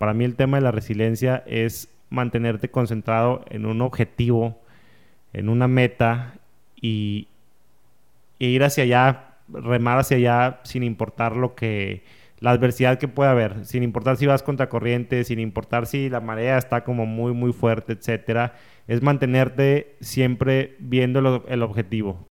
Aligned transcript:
Para 0.00 0.14
mí 0.14 0.24
el 0.24 0.34
tema 0.34 0.56
de 0.56 0.62
la 0.62 0.70
resiliencia 0.70 1.44
es 1.46 1.92
mantenerte 2.08 2.70
concentrado 2.70 3.44
en 3.50 3.66
un 3.66 3.82
objetivo, 3.82 4.58
en 5.34 5.50
una 5.50 5.68
meta 5.68 6.36
y, 6.80 7.28
e 8.38 8.46
ir 8.46 8.64
hacia 8.64 8.84
allá, 8.84 9.34
remar 9.52 9.98
hacia 9.98 10.16
allá 10.16 10.60
sin 10.62 10.84
importar 10.84 11.36
lo 11.36 11.54
que 11.54 12.02
la 12.38 12.52
adversidad 12.52 12.98
que 12.98 13.08
pueda 13.08 13.32
haber, 13.32 13.66
sin 13.66 13.82
importar 13.82 14.16
si 14.16 14.24
vas 14.24 14.42
contra 14.42 14.70
corriente, 14.70 15.22
sin 15.24 15.38
importar 15.38 15.84
si 15.84 16.08
la 16.08 16.22
marea 16.22 16.56
está 16.56 16.82
como 16.82 17.04
muy 17.04 17.34
muy 17.34 17.52
fuerte, 17.52 17.92
etcétera, 17.92 18.54
es 18.88 19.02
mantenerte 19.02 19.96
siempre 20.00 20.76
viendo 20.78 21.44
el 21.46 21.62
objetivo. 21.62 22.29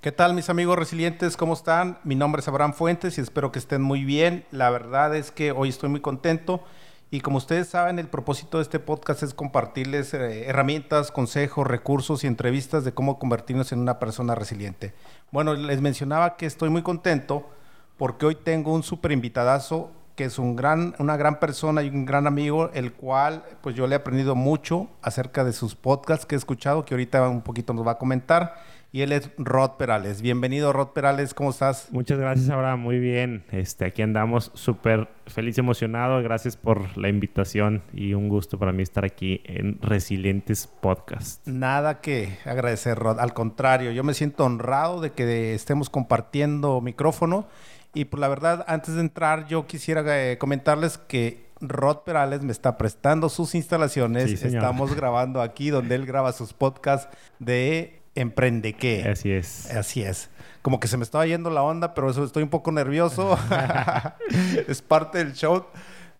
¿Qué 0.00 0.12
tal 0.12 0.32
mis 0.32 0.48
amigos 0.48 0.78
resilientes? 0.78 1.36
¿Cómo 1.36 1.52
están? 1.52 1.98
Mi 2.04 2.14
nombre 2.14 2.40
es 2.40 2.48
Abraham 2.48 2.72
Fuentes 2.72 3.18
y 3.18 3.20
espero 3.20 3.52
que 3.52 3.58
estén 3.58 3.82
muy 3.82 4.02
bien. 4.06 4.46
La 4.50 4.70
verdad 4.70 5.14
es 5.14 5.30
que 5.30 5.52
hoy 5.52 5.68
estoy 5.68 5.90
muy 5.90 6.00
contento 6.00 6.64
y 7.10 7.20
como 7.20 7.36
ustedes 7.36 7.68
saben 7.68 7.98
el 7.98 8.08
propósito 8.08 8.56
de 8.56 8.62
este 8.62 8.78
podcast 8.78 9.22
es 9.22 9.34
compartirles 9.34 10.14
eh, 10.14 10.48
herramientas, 10.48 11.12
consejos, 11.12 11.66
recursos 11.66 12.24
y 12.24 12.28
entrevistas 12.28 12.82
de 12.82 12.94
cómo 12.94 13.18
convertirnos 13.18 13.72
en 13.72 13.80
una 13.80 13.98
persona 13.98 14.34
resiliente. 14.34 14.94
Bueno, 15.32 15.52
les 15.52 15.82
mencionaba 15.82 16.38
que 16.38 16.46
estoy 16.46 16.70
muy 16.70 16.80
contento 16.80 17.50
porque 17.98 18.24
hoy 18.24 18.36
tengo 18.36 18.72
un 18.72 18.82
súper 18.82 19.12
invitadazo 19.12 19.90
que 20.16 20.24
es 20.24 20.38
un 20.38 20.56
gran, 20.56 20.94
una 20.98 21.16
gran 21.16 21.40
persona 21.40 21.82
y 21.82 21.88
un 21.88 22.04
gran 22.04 22.26
amigo, 22.26 22.70
el 22.72 22.92
cual 22.92 23.44
pues 23.62 23.74
yo 23.74 23.86
le 23.86 23.94
he 23.94 23.98
aprendido 23.98 24.34
mucho 24.34 24.88
acerca 25.02 25.44
de 25.44 25.52
sus 25.52 25.74
podcasts 25.74 26.26
que 26.26 26.34
he 26.34 26.38
escuchado, 26.38 26.84
que 26.84 26.94
ahorita 26.94 27.28
un 27.28 27.42
poquito 27.42 27.72
nos 27.74 27.86
va 27.86 27.92
a 27.92 27.98
comentar 27.98 28.54
y 28.92 29.02
él 29.02 29.12
es 29.12 29.30
Rod 29.38 29.72
Perales. 29.72 30.20
Bienvenido, 30.20 30.72
Rod 30.72 30.88
Perales, 30.88 31.32
¿cómo 31.32 31.50
estás? 31.50 31.88
Muchas 31.92 32.18
gracias, 32.18 32.50
Abraham, 32.50 32.80
muy 32.80 32.98
bien. 32.98 33.44
Este, 33.52 33.84
aquí 33.84 34.02
andamos 34.02 34.50
súper 34.54 35.08
feliz 35.26 35.58
emocionado. 35.58 36.20
Gracias 36.22 36.56
por 36.56 36.96
la 36.98 37.08
invitación 37.08 37.82
y 37.92 38.14
un 38.14 38.28
gusto 38.28 38.58
para 38.58 38.72
mí 38.72 38.82
estar 38.82 39.04
aquí 39.04 39.42
en 39.44 39.80
Resilientes 39.80 40.66
Podcast. 40.66 41.46
Nada 41.46 42.00
que 42.00 42.38
agradecer, 42.44 42.98
Rod. 42.98 43.20
Al 43.20 43.32
contrario, 43.32 43.92
yo 43.92 44.02
me 44.02 44.14
siento 44.14 44.44
honrado 44.44 45.00
de 45.00 45.12
que 45.12 45.54
estemos 45.54 45.88
compartiendo 45.88 46.80
micrófono. 46.80 47.46
Y 47.94 48.04
por 48.04 48.10
pues, 48.12 48.20
la 48.20 48.28
verdad, 48.28 48.64
antes 48.68 48.94
de 48.94 49.00
entrar, 49.00 49.46
yo 49.46 49.66
quisiera 49.66 50.02
eh, 50.06 50.38
comentarles 50.38 50.98
que 50.98 51.50
Rod 51.60 51.98
Perales 51.98 52.42
me 52.42 52.52
está 52.52 52.76
prestando 52.76 53.28
sus 53.28 53.54
instalaciones. 53.54 54.42
Estamos 54.42 54.94
grabando 54.94 55.42
aquí 55.42 55.70
donde 55.70 55.94
él 55.94 56.06
graba 56.06 56.32
sus 56.32 56.52
podcasts 56.52 57.08
de 57.38 57.99
emprende 58.14 58.74
qué. 58.74 59.08
Así 59.08 59.32
es. 59.32 59.70
Así 59.70 60.02
es. 60.02 60.30
Como 60.62 60.80
que 60.80 60.88
se 60.88 60.96
me 60.96 61.04
estaba 61.04 61.26
yendo 61.26 61.50
la 61.50 61.62
onda, 61.62 61.94
pero 61.94 62.10
eso 62.10 62.24
estoy 62.24 62.42
un 62.42 62.50
poco 62.50 62.72
nervioso. 62.72 63.38
es 64.68 64.82
parte 64.82 65.18
del 65.18 65.32
show. 65.32 65.66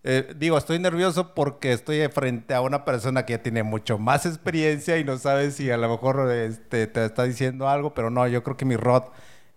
Eh, 0.03 0.33
digo, 0.35 0.57
estoy 0.57 0.79
nervioso 0.79 1.35
porque 1.35 1.73
estoy 1.73 2.07
frente 2.07 2.55
a 2.55 2.61
una 2.61 2.85
persona 2.85 3.23
que 3.25 3.33
ya 3.33 3.43
tiene 3.43 3.61
mucho 3.61 3.99
más 3.99 4.25
experiencia 4.25 4.97
y 4.97 5.03
no 5.03 5.17
sabe 5.19 5.51
si 5.51 5.69
a 5.69 5.77
lo 5.77 5.89
mejor 5.89 6.31
este, 6.31 6.87
te 6.87 7.05
está 7.05 7.23
diciendo 7.23 7.69
algo, 7.69 7.93
pero 7.93 8.09
no, 8.09 8.27
yo 8.27 8.41
creo 8.43 8.57
que 8.57 8.65
mi 8.65 8.75
Rod 8.75 9.03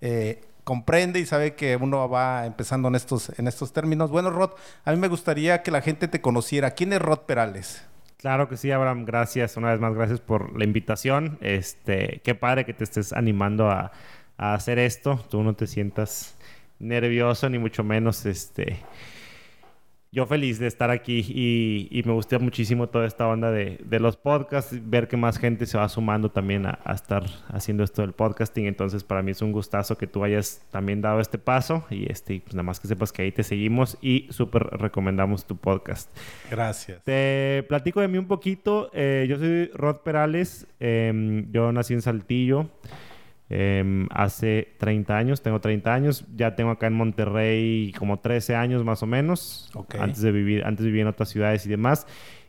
eh, 0.03 0.43
comprende 0.65 1.19
y 1.19 1.25
sabe 1.25 1.55
que 1.55 1.77
uno 1.77 2.09
va 2.11 2.45
empezando 2.45 2.89
en 2.89 2.95
estos, 2.95 3.31
en 3.39 3.48
estos 3.48 3.73
términos. 3.73 4.11
Bueno, 4.11 4.29
Rod, 4.29 4.51
a 4.85 4.93
mí 4.93 4.98
me 4.98 5.09
gustaría 5.09 5.63
que 5.63 5.71
la 5.71 5.81
gente 5.81 6.09
te 6.09 6.21
conociera. 6.21 6.73
¿Quién 6.73 6.93
es 6.93 7.01
Rod 7.01 7.21
Perales? 7.21 7.83
Claro 8.25 8.48
que 8.48 8.56
sí, 8.56 8.70
Abraham. 8.70 9.05
Gracias. 9.05 9.58
Una 9.58 9.70
vez 9.72 9.80
más, 9.80 9.94
gracias 9.94 10.19
por 10.19 10.58
la 10.58 10.64
invitación. 10.64 11.36
Este, 11.42 12.22
qué 12.25 12.34
padre 12.34 12.64
que 12.64 12.72
te 12.72 12.83
estés 12.83 13.12
animando 13.12 13.69
a, 13.69 13.92
a 14.39 14.55
hacer 14.55 14.78
esto. 14.78 15.22
Tú 15.28 15.42
no 15.42 15.53
te 15.53 15.67
sientas 15.67 16.34
nervioso 16.79 17.51
ni 17.51 17.58
mucho 17.58 17.84
menos 17.84 18.24
este 18.24 18.79
yo 20.14 20.27
feliz 20.27 20.61
de 20.61 20.69
estar 20.69 20.92
aquí 20.92 21.25
y, 21.29 22.02
me 22.05 22.13
gusta 22.13 22.39
muchísimo 22.39 22.89
toda 22.89 23.05
esta 23.05 23.27
onda 23.27 23.51
de, 23.51 23.98
los 23.98 24.17
podcasts, 24.17 24.79
ver 24.89 25.08
que 25.08 25.17
más 25.17 25.39
gente 25.39 25.67
se 25.67 25.77
va 25.77 25.89
sumando 25.89 26.30
también 26.30 26.67
a, 26.67 26.79
estar 26.95 27.25
haciendo 27.48 27.83
esto 27.83 28.02
del 28.02 28.13
podcasting. 28.13 28.67
Entonces, 28.67 29.02
para 29.02 29.23
mí 29.23 29.33
es 29.33 29.42
un 29.42 29.51
gustazo 29.51 29.98
que 29.98 30.07
tú 30.07 30.23
hayas 30.23 30.63
también 30.70 31.01
dado 31.01 31.19
este 31.19 31.36
paso 31.36 31.85
y 31.91 32.11
este, 32.11 32.41
pues 32.41 32.55
nada 32.55 32.63
más 32.63 32.79
que 32.79 32.86
sepas 32.86 33.11
que 33.11 33.23
ahí 33.23 33.33
te 33.33 33.42
seguimos 33.42 33.98
y 34.01 34.29
súper 34.30 34.63
recomendamos 34.63 35.47
tu 35.47 35.57
podcast. 35.57 36.17
Gracias. 36.48 37.02
Te 37.02 37.64
platico 37.69 38.01
de 38.01 38.07
mí 38.07 38.17
un 38.17 38.29
poquito. 38.29 38.91
Eh, 38.95 39.27
yo 39.29 39.36
soy 39.36 39.67
Rod 39.75 39.96
Perales, 40.05 40.69
em, 40.79 41.51
yo 41.51 41.73
nací 41.73 41.92
en 41.92 42.02
Saltillo. 42.02 42.70
Em, 43.51 44.09
hace 44.11 44.75
30 44.79 45.17
años, 45.17 45.43
tengo 45.43 45.61
30 45.61 45.93
años, 45.93 46.25
ya 46.35 46.57
tengo 46.57 46.71
acá 46.71 46.87
en 46.87 46.95
Monterrey 46.95 47.93
como 47.99 48.19
13 48.19 48.57
años 48.57 48.85
más 48.85 49.03
o 49.03 49.07
menos, 49.07 49.71
antes 49.99 50.23
de 50.23 50.33
vivir, 50.33 50.65
antes 50.65 50.87
viví 50.87 51.01
en 51.01 51.09
otras 51.09 51.29
ciudades 51.29 51.67
y 51.67 51.69
demás. 51.69 52.07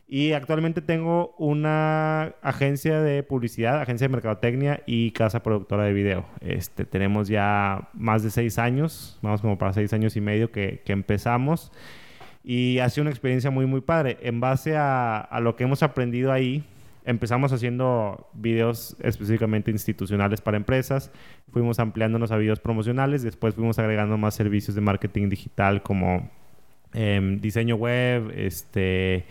Y 0.08 0.32
actualmente 0.32 0.80
tengo 0.82 1.34
una 1.36 2.34
agencia 2.40 3.00
de 3.00 3.24
publicidad, 3.24 3.80
agencia 3.80 4.06
de 4.06 4.12
mercadotecnia 4.12 4.82
y 4.86 5.10
casa 5.10 5.42
productora 5.42 5.82
de 5.82 5.92
video. 5.92 6.26
Este, 6.40 6.84
tenemos 6.84 7.26
ya 7.26 7.88
más 7.92 8.22
de 8.22 8.30
6 8.30 8.58
años, 8.58 9.18
vamos 9.20 9.40
como 9.42 9.58
para 9.58 9.72
6 9.72 9.92
años 9.92 10.16
y 10.16 10.20
medio 10.20 10.52
que, 10.52 10.80
que 10.84 10.92
empezamos. 10.92 11.72
Y 12.44 12.78
ha 12.78 12.88
sido 12.88 13.02
una 13.02 13.10
experiencia 13.10 13.50
muy, 13.50 13.66
muy 13.66 13.80
padre. 13.80 14.18
En 14.22 14.38
base 14.38 14.76
a, 14.76 15.18
a 15.18 15.40
lo 15.40 15.56
que 15.56 15.64
hemos 15.64 15.82
aprendido 15.82 16.30
ahí, 16.30 16.64
Empezamos 17.06 17.52
haciendo 17.52 18.28
videos 18.34 18.96
específicamente 19.00 19.70
institucionales 19.70 20.40
para 20.40 20.56
empresas, 20.56 21.12
fuimos 21.52 21.78
ampliándonos 21.78 22.32
a 22.32 22.36
videos 22.36 22.58
promocionales, 22.58 23.22
después 23.22 23.54
fuimos 23.54 23.78
agregando 23.78 24.18
más 24.18 24.34
servicios 24.34 24.74
de 24.74 24.80
marketing 24.80 25.28
digital 25.28 25.82
como 25.84 26.28
em, 26.92 27.40
diseño 27.40 27.76
web, 27.76 28.32
este, 28.36 29.24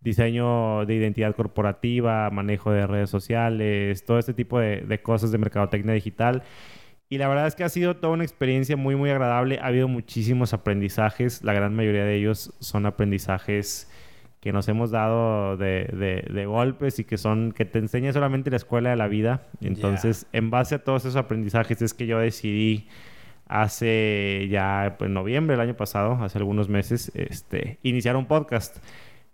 diseño 0.00 0.86
de 0.86 0.94
identidad 0.94 1.34
corporativa, 1.34 2.30
manejo 2.30 2.70
de 2.70 2.86
redes 2.86 3.10
sociales, 3.10 4.04
todo 4.04 4.20
este 4.20 4.32
tipo 4.32 4.60
de, 4.60 4.82
de 4.82 5.02
cosas 5.02 5.32
de 5.32 5.38
mercadotecnia 5.38 5.94
digital. 5.94 6.44
Y 7.10 7.18
la 7.18 7.26
verdad 7.26 7.46
es 7.46 7.54
que 7.54 7.64
ha 7.64 7.68
sido 7.68 7.96
toda 7.96 8.12
una 8.12 8.24
experiencia 8.24 8.76
muy, 8.76 8.94
muy 8.94 9.10
agradable. 9.10 9.58
Ha 9.60 9.66
habido 9.66 9.88
muchísimos 9.88 10.52
aprendizajes. 10.52 11.42
La 11.42 11.54
gran 11.54 11.74
mayoría 11.74 12.04
de 12.04 12.14
ellos 12.16 12.52
son 12.60 12.84
aprendizajes 12.86 13.90
que 14.40 14.52
nos 14.52 14.68
hemos 14.68 14.90
dado 14.90 15.56
de, 15.56 16.24
de, 16.30 16.46
golpes 16.46 16.98
y 16.98 17.04
que 17.04 17.18
son 17.18 17.52
que 17.52 17.64
te 17.64 17.78
enseña 17.78 18.12
solamente 18.12 18.50
la 18.50 18.56
escuela 18.56 18.90
de 18.90 18.96
la 18.96 19.08
vida. 19.08 19.48
Entonces, 19.60 20.26
en 20.32 20.50
base 20.50 20.76
a 20.76 20.84
todos 20.84 21.04
esos 21.04 21.16
aprendizajes 21.16 21.82
es 21.82 21.92
que 21.92 22.06
yo 22.06 22.18
decidí 22.20 22.86
hace 23.48 24.46
ya 24.50 24.96
pues, 24.98 25.10
noviembre 25.10 25.56
del 25.56 25.66
año 25.66 25.76
pasado, 25.76 26.22
hace 26.22 26.38
algunos 26.38 26.68
meses, 26.68 27.10
este, 27.14 27.78
iniciar 27.82 28.16
un 28.16 28.26
podcast. 28.26 28.78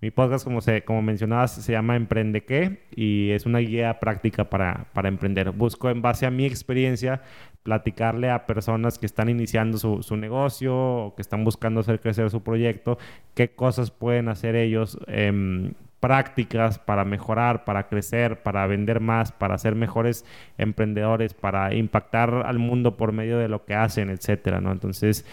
Mi 0.01 0.11
podcast, 0.11 0.45
como, 0.45 0.61
se, 0.61 0.83
como 0.83 1.01
mencionabas, 1.01 1.55
se 1.55 1.73
llama 1.73 1.97
Emprende 1.97 2.45
qué 2.45 2.83
y 2.95 3.31
es 3.31 3.47
una 3.47 3.61
guía 3.61 4.01
práctica 4.01 4.51
para, 4.51 4.87
para 4.93 5.09
emprender. 5.09 5.51
Busco 5.53 5.89
en 5.89 6.03
base 6.03 6.27
a 6.27 6.31
mi 6.31 6.45
experiencia 6.45 7.23
platicarle 7.65 8.31
a 8.31 8.47
personas 8.47 8.99
que 8.99 9.07
están 9.07 9.29
iniciando 9.29 9.79
su, 9.79 10.17
negocio 10.17 10.77
o 10.77 11.15
que 11.17 11.23
están 11.23 11.43
buscando 11.43 11.81
hacer 11.81 11.99
crecer 11.99 12.31
su 12.31 12.43
proyecto, 12.43 12.99
qué 13.35 13.51
cosas 13.51 13.91
pueden 13.91 14.29
hacer 14.29 14.55
ellos, 14.55 14.99
eh, 15.09 15.73
prácticas 16.05 16.79
para 16.79 17.07
mejorar, 17.07 17.65
para 17.65 17.89
crecer, 17.89 18.43
para 18.43 18.67
vender 18.67 19.01
más, 19.01 19.33
para 19.33 19.57
ser 19.57 19.75
mejores 19.75 20.27
emprendedores, 20.59 21.33
para 21.33 21.73
impactar 21.75 22.43
al 22.45 22.59
mundo 22.59 22.99
por 22.99 23.13
medio 23.13 23.39
de 23.39 23.49
lo 23.49 23.65
que 23.65 23.75
hacen, 23.75 24.11
etcétera, 24.11 24.61
¿no? 24.61 24.71
Entonces, 24.71 25.25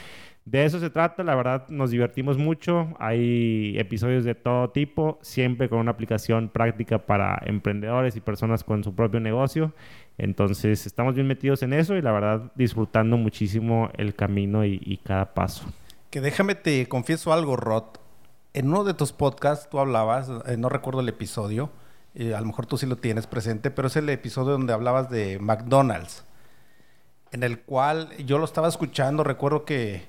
de 0.45 0.63
eso 0.63 0.79
se 0.79 0.89
trata, 0.89 1.25
la 1.25 1.35
verdad 1.35 1.67
nos 1.67 1.91
divertimos 1.91 2.37
mucho, 2.37 2.95
hay 2.99 3.75
episodios 3.77 4.23
de 4.23 4.33
todo 4.33 4.69
tipo, 4.69 5.19
siempre 5.21 5.67
con 5.67 5.79
una 5.79 5.91
aplicación 5.91 6.47
práctica 6.47 7.05
para 7.05 7.41
emprendedores 7.45 8.15
y 8.15 8.21
personas 8.21 8.63
con 8.63 8.81
su 8.83 8.95
propio 8.95 9.19
negocio. 9.19 9.73
Entonces 10.21 10.85
estamos 10.85 11.15
bien 11.15 11.25
metidos 11.25 11.63
en 11.63 11.73
eso 11.73 11.95
y 11.95 12.01
la 12.03 12.11
verdad 12.11 12.51
disfrutando 12.53 13.17
muchísimo 13.17 13.89
el 13.97 14.13
camino 14.13 14.63
y, 14.63 15.01
cada 15.03 15.33
paso. 15.33 15.65
Que 16.11 16.21
déjame 16.21 16.53
te 16.53 16.87
confieso 16.87 17.33
algo, 17.33 17.55
Rod. 17.55 17.85
En 18.53 18.67
uno 18.67 18.83
de 18.83 18.93
tus 18.93 19.13
podcasts 19.13 19.67
tú 19.67 19.79
hablabas, 19.79 20.29
eh, 20.45 20.57
no 20.57 20.69
recuerdo 20.69 20.99
el 20.99 21.09
episodio, 21.09 21.71
eh, 22.13 22.35
a 22.35 22.39
lo 22.39 22.45
mejor 22.45 22.67
tú 22.67 22.77
sí 22.77 22.85
lo 22.85 22.97
tienes 22.97 23.25
presente, 23.25 23.71
pero 23.71 23.87
es 23.87 23.95
el 23.95 24.07
episodio 24.09 24.51
donde 24.51 24.73
hablabas 24.73 25.09
de 25.09 25.39
McDonald's, 25.39 26.23
en 27.31 27.41
el 27.41 27.61
cual 27.61 28.15
yo 28.23 28.37
lo 28.37 28.45
estaba 28.45 28.67
escuchando, 28.67 29.23
recuerdo 29.23 29.65
que 29.65 30.03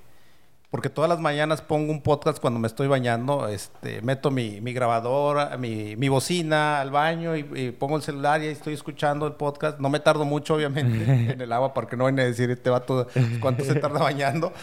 porque 0.72 0.88
todas 0.88 1.10
las 1.10 1.20
mañanas 1.20 1.60
pongo 1.60 1.92
un 1.92 2.00
podcast 2.00 2.40
cuando 2.40 2.58
me 2.58 2.66
estoy 2.66 2.88
bañando, 2.88 3.46
este, 3.46 4.00
meto 4.00 4.30
mi, 4.30 4.62
mi 4.62 4.72
grabadora, 4.72 5.58
mi, 5.58 5.96
mi, 5.96 6.08
bocina 6.08 6.80
al 6.80 6.90
baño 6.90 7.36
y, 7.36 7.72
pongo 7.72 7.96
el 7.96 8.02
celular 8.02 8.42
y 8.42 8.46
estoy 8.46 8.72
escuchando 8.72 9.26
el 9.26 9.34
podcast. 9.34 9.80
No 9.80 9.90
me 9.90 10.00
tardo 10.00 10.24
mucho, 10.24 10.54
obviamente, 10.54 11.04
en 11.32 11.42
el 11.42 11.52
agua, 11.52 11.74
porque 11.74 11.94
no 11.94 12.04
van 12.04 12.19
a 12.20 12.24
decir 12.24 12.50
este 12.50 12.70
vato 12.70 13.06
cuánto 13.40 13.64
se 13.64 13.74
tarda 13.74 14.00
bañando. 14.00 14.54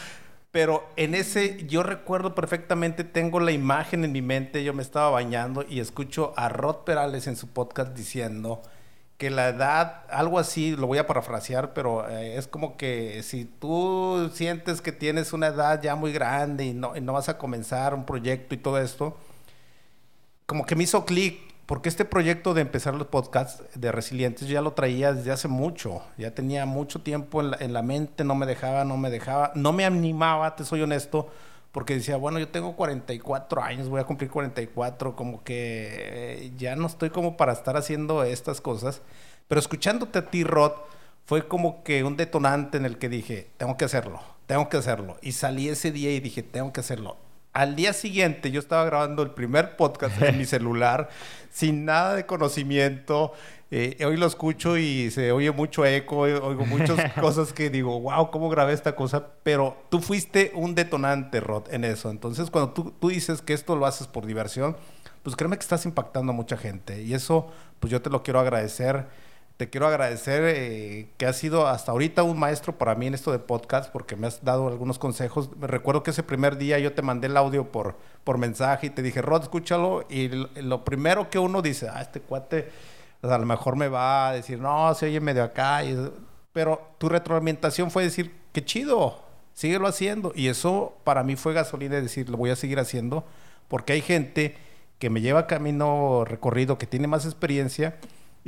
Pero 0.49 0.89
en 0.95 1.13
ese, 1.13 1.67
yo 1.67 1.83
recuerdo 1.83 2.33
perfectamente, 2.33 3.03
tengo 3.03 3.39
la 3.39 3.51
imagen 3.51 4.03
en 4.03 4.11
mi 4.11 4.23
mente, 4.23 4.63
yo 4.63 4.73
me 4.73 4.81
estaba 4.81 5.11
bañando 5.11 5.63
y 5.69 5.79
escucho 5.79 6.33
a 6.35 6.49
Rod 6.49 6.77
Perales 6.77 7.27
en 7.27 7.35
su 7.35 7.49
podcast 7.49 7.95
diciendo 7.95 8.63
que 9.19 9.29
la 9.29 9.49
edad, 9.49 10.05
algo 10.09 10.39
así, 10.39 10.77
lo 10.77 10.87
voy 10.87 10.97
a 10.97 11.05
parafrasear, 11.05 11.73
pero 11.73 12.09
eh, 12.09 12.37
es 12.37 12.47
como 12.47 12.77
que 12.77 13.21
si 13.21 13.43
tú 13.43 14.31
sientes 14.33 14.79
que 14.79 14.93
tienes 14.93 15.33
una 15.33 15.47
edad 15.47 15.81
ya 15.81 15.95
muy 15.95 16.13
grande 16.13 16.65
y 16.65 16.73
no, 16.73 16.93
no 16.95 17.13
vas 17.13 17.27
a 17.27 17.37
comenzar 17.37 17.93
un 17.93 18.05
proyecto 18.05 18.55
y 18.55 18.59
todo 18.59 18.79
esto, 18.79 19.17
como 20.45 20.65
que 20.65 20.77
me 20.77 20.85
hizo 20.85 21.05
clic 21.05 21.37
porque 21.65 21.89
este 21.89 22.05
proyecto 22.05 22.53
de 22.53 22.61
empezar 22.61 22.95
los 22.95 23.07
podcasts 23.07 23.61
de 23.75 23.91
Resilientes 23.91 24.47
yo 24.47 24.53
ya 24.53 24.61
lo 24.61 24.71
traía 24.71 25.13
desde 25.13 25.31
hace 25.31 25.49
mucho, 25.49 26.01
ya 26.17 26.33
tenía 26.33 26.65
mucho 26.65 27.01
tiempo 27.01 27.41
en 27.41 27.51
la, 27.51 27.57
en 27.59 27.73
la, 27.73 27.81
mente, 27.83 28.23
no 28.23 28.35
me 28.35 28.45
dejaba, 28.45 28.85
no 28.85 28.95
me 28.95 29.09
dejaba, 29.09 29.51
no 29.53 29.73
me 29.73 29.83
animaba, 29.83 30.55
te 30.55 30.63
soy 30.63 30.81
honesto, 30.81 31.27
porque 31.71 31.95
decía, 31.95 32.17
bueno, 32.17 32.39
yo 32.39 32.47
tengo 32.47 32.75
44 32.75 33.63
años, 33.63 33.89
voy 33.89 34.01
a 34.01 34.05
cumplir 34.05 34.29
44, 34.29 35.15
como 35.15 35.43
que 35.43 36.45
eh, 36.45 36.51
ya 36.57 36.75
no 36.75 36.87
estoy 36.87 37.09
como 37.09 37.37
para 37.37 37.53
estar 37.53 37.77
haciendo 37.77 38.23
estas 38.23 38.61
cosas, 38.61 39.01
pero 39.47 39.59
escuchándote 39.59 40.19
a 40.19 40.29
ti, 40.29 40.43
Rod, 40.43 40.73
fue 41.25 41.47
como 41.47 41.83
que 41.83 42.03
un 42.03 42.17
detonante 42.17 42.77
en 42.77 42.85
el 42.85 42.97
que 42.97 43.09
dije, 43.09 43.49
tengo 43.57 43.77
que 43.77 43.85
hacerlo, 43.85 44.19
tengo 44.47 44.69
que 44.69 44.77
hacerlo, 44.77 45.17
y 45.21 45.33
salí 45.33 45.69
ese 45.69 45.91
día 45.91 46.11
y 46.11 46.19
dije, 46.19 46.43
tengo 46.43 46.73
que 46.73 46.79
hacerlo 46.79 47.17
al 47.53 47.75
día 47.75 47.93
siguiente 47.93 48.51
yo 48.51 48.59
estaba 48.59 48.85
grabando 48.85 49.23
el 49.23 49.31
primer 49.31 49.75
podcast 49.75 50.21
en 50.21 50.37
mi 50.37 50.45
celular 50.45 51.09
sin 51.51 51.85
nada 51.85 52.15
de 52.15 52.25
conocimiento. 52.25 53.33
Eh, 53.71 54.03
hoy 54.03 54.17
lo 54.17 54.25
escucho 54.25 54.77
y 54.77 55.11
se 55.11 55.31
oye 55.31 55.51
mucho 55.51 55.85
eco, 55.85 56.19
oigo 56.19 56.65
muchas 56.65 57.13
cosas 57.19 57.53
que 57.53 57.69
digo, 57.69 57.99
wow, 57.99 58.31
¿cómo 58.31 58.49
grabé 58.49 58.73
esta 58.73 58.95
cosa? 58.95 59.27
Pero 59.43 59.77
tú 59.89 60.01
fuiste 60.01 60.51
un 60.55 60.73
detonante, 60.73 61.39
Rod, 61.39 61.71
en 61.71 61.83
eso. 61.83 62.09
Entonces, 62.09 62.49
cuando 62.49 62.73
tú, 62.73 62.93
tú 62.99 63.09
dices 63.09 63.41
que 63.41 63.53
esto 63.53 63.75
lo 63.75 63.85
haces 63.85 64.07
por 64.07 64.25
diversión, 64.25 64.75
pues 65.21 65.35
créeme 65.35 65.57
que 65.57 65.63
estás 65.63 65.85
impactando 65.85 66.31
a 66.31 66.35
mucha 66.35 66.57
gente. 66.57 67.03
Y 67.03 67.13
eso, 67.13 67.51
pues 67.79 67.91
yo 67.91 68.01
te 68.01 68.09
lo 68.09 68.23
quiero 68.23 68.39
agradecer 68.39 69.05
te 69.59 69.69
quiero 69.69 69.87
agradecer 69.87 70.41
eh, 70.45 71.09
que 71.17 71.25
has 71.25 71.35
sido 71.35 71.67
hasta 71.67 71.91
ahorita 71.91 72.23
un 72.23 72.39
maestro 72.39 72.77
para 72.77 72.95
mí 72.95 73.07
en 73.07 73.13
esto 73.13 73.33
de 73.33 73.39
podcast 73.39 73.91
porque 73.91 74.15
me 74.15 74.25
has 74.25 74.41
dado 74.41 74.69
algunos 74.69 74.97
consejos. 74.97 75.49
Recuerdo 75.59 76.01
que 76.01 76.11
ese 76.11 76.23
primer 76.23 76.57
día 76.57 76.79
yo 76.79 76.93
te 76.93 77.01
mandé 77.01 77.27
el 77.27 77.35
audio 77.35 77.69
por, 77.69 77.97
por 78.23 78.37
mensaje 78.37 78.87
y 78.87 78.89
te 78.89 79.01
dije, 79.01 79.21
Rod, 79.21 79.41
escúchalo. 79.41 80.05
Y 80.07 80.29
lo, 80.61 80.85
primero 80.85 81.29
que 81.29 81.39
uno 81.39 81.61
dice, 81.61 81.89
ah, 81.89 82.01
este 82.01 82.21
cuate 82.21 82.71
a 83.21 83.37
lo 83.37 83.45
mejor 83.45 83.75
me 83.75 83.89
va 83.89 84.29
a 84.29 84.31
decir, 84.31 84.61
no, 84.61 84.93
se 84.93 85.07
oye 85.07 85.19
medio 85.19 85.43
acá. 85.43 85.81
pero 86.53 86.93
tu 86.97 87.09
retroalimentación 87.09 87.91
fue 87.91 88.03
decir, 88.03 88.33
qué 88.53 88.63
chido, 88.63 89.19
síguelo 89.53 89.87
haciendo. 89.87 90.31
Y 90.35 90.47
eso 90.47 90.93
para 91.03 91.21
mí 91.21 91.35
fue 91.35 91.51
gasolina 91.51 91.95
de 91.95 92.03
decir, 92.03 92.29
lo 92.29 92.37
voy 92.37 92.51
a 92.51 92.55
seguir 92.55 92.79
haciendo 92.79 93.25
porque 93.67 93.91
hay 93.91 94.01
gente 94.01 94.55
que 94.99 95.09
me 95.09 95.19
lleva 95.19 95.47
camino 95.47 96.23
recorrido, 96.23 96.77
que 96.77 96.87
tiene 96.87 97.07
más 97.07 97.25
experiencia 97.25 97.97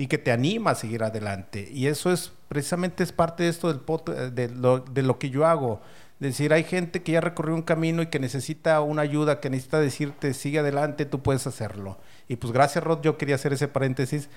y 0.01 0.07
que 0.07 0.18
te 0.18 0.31
anima 0.31 0.71
a 0.71 0.75
seguir 0.75 1.03
adelante. 1.03 1.69
Y 1.71 1.86
eso 1.86 2.12
es 2.12 2.31
precisamente 2.48 3.03
es 3.03 3.12
parte 3.12 3.44
de 3.44 3.50
esto 3.50 3.71
del 3.71 4.33
de, 4.33 4.50
lo, 4.50 4.80
de 4.80 5.03
lo 5.03 5.19
que 5.19 5.30
yo 5.30 5.45
hago. 5.45 5.80
Es 6.19 6.30
decir, 6.30 6.53
hay 6.53 6.63
gente 6.63 7.03
que 7.03 7.12
ya 7.12 7.21
recorrió 7.21 7.53
un 7.53 7.62
camino 7.62 8.01
y 8.01 8.07
que 8.07 8.18
necesita 8.18 8.81
una 8.81 9.03
ayuda, 9.03 9.39
que 9.39 9.51
necesita 9.51 9.80
decirte, 9.80 10.33
sigue 10.33 10.57
adelante, 10.57 11.06
tú 11.06 11.21
puedes 11.21 11.45
hacerlo. 11.45 12.00
Y 12.27 12.38
pues 12.38 12.51
gracias, 12.51 12.83
Rod, 12.83 13.01
yo 13.03 13.19
quería 13.19 13.36
hacer 13.36 13.53
ese 13.53 13.68
paréntesis 13.68 14.27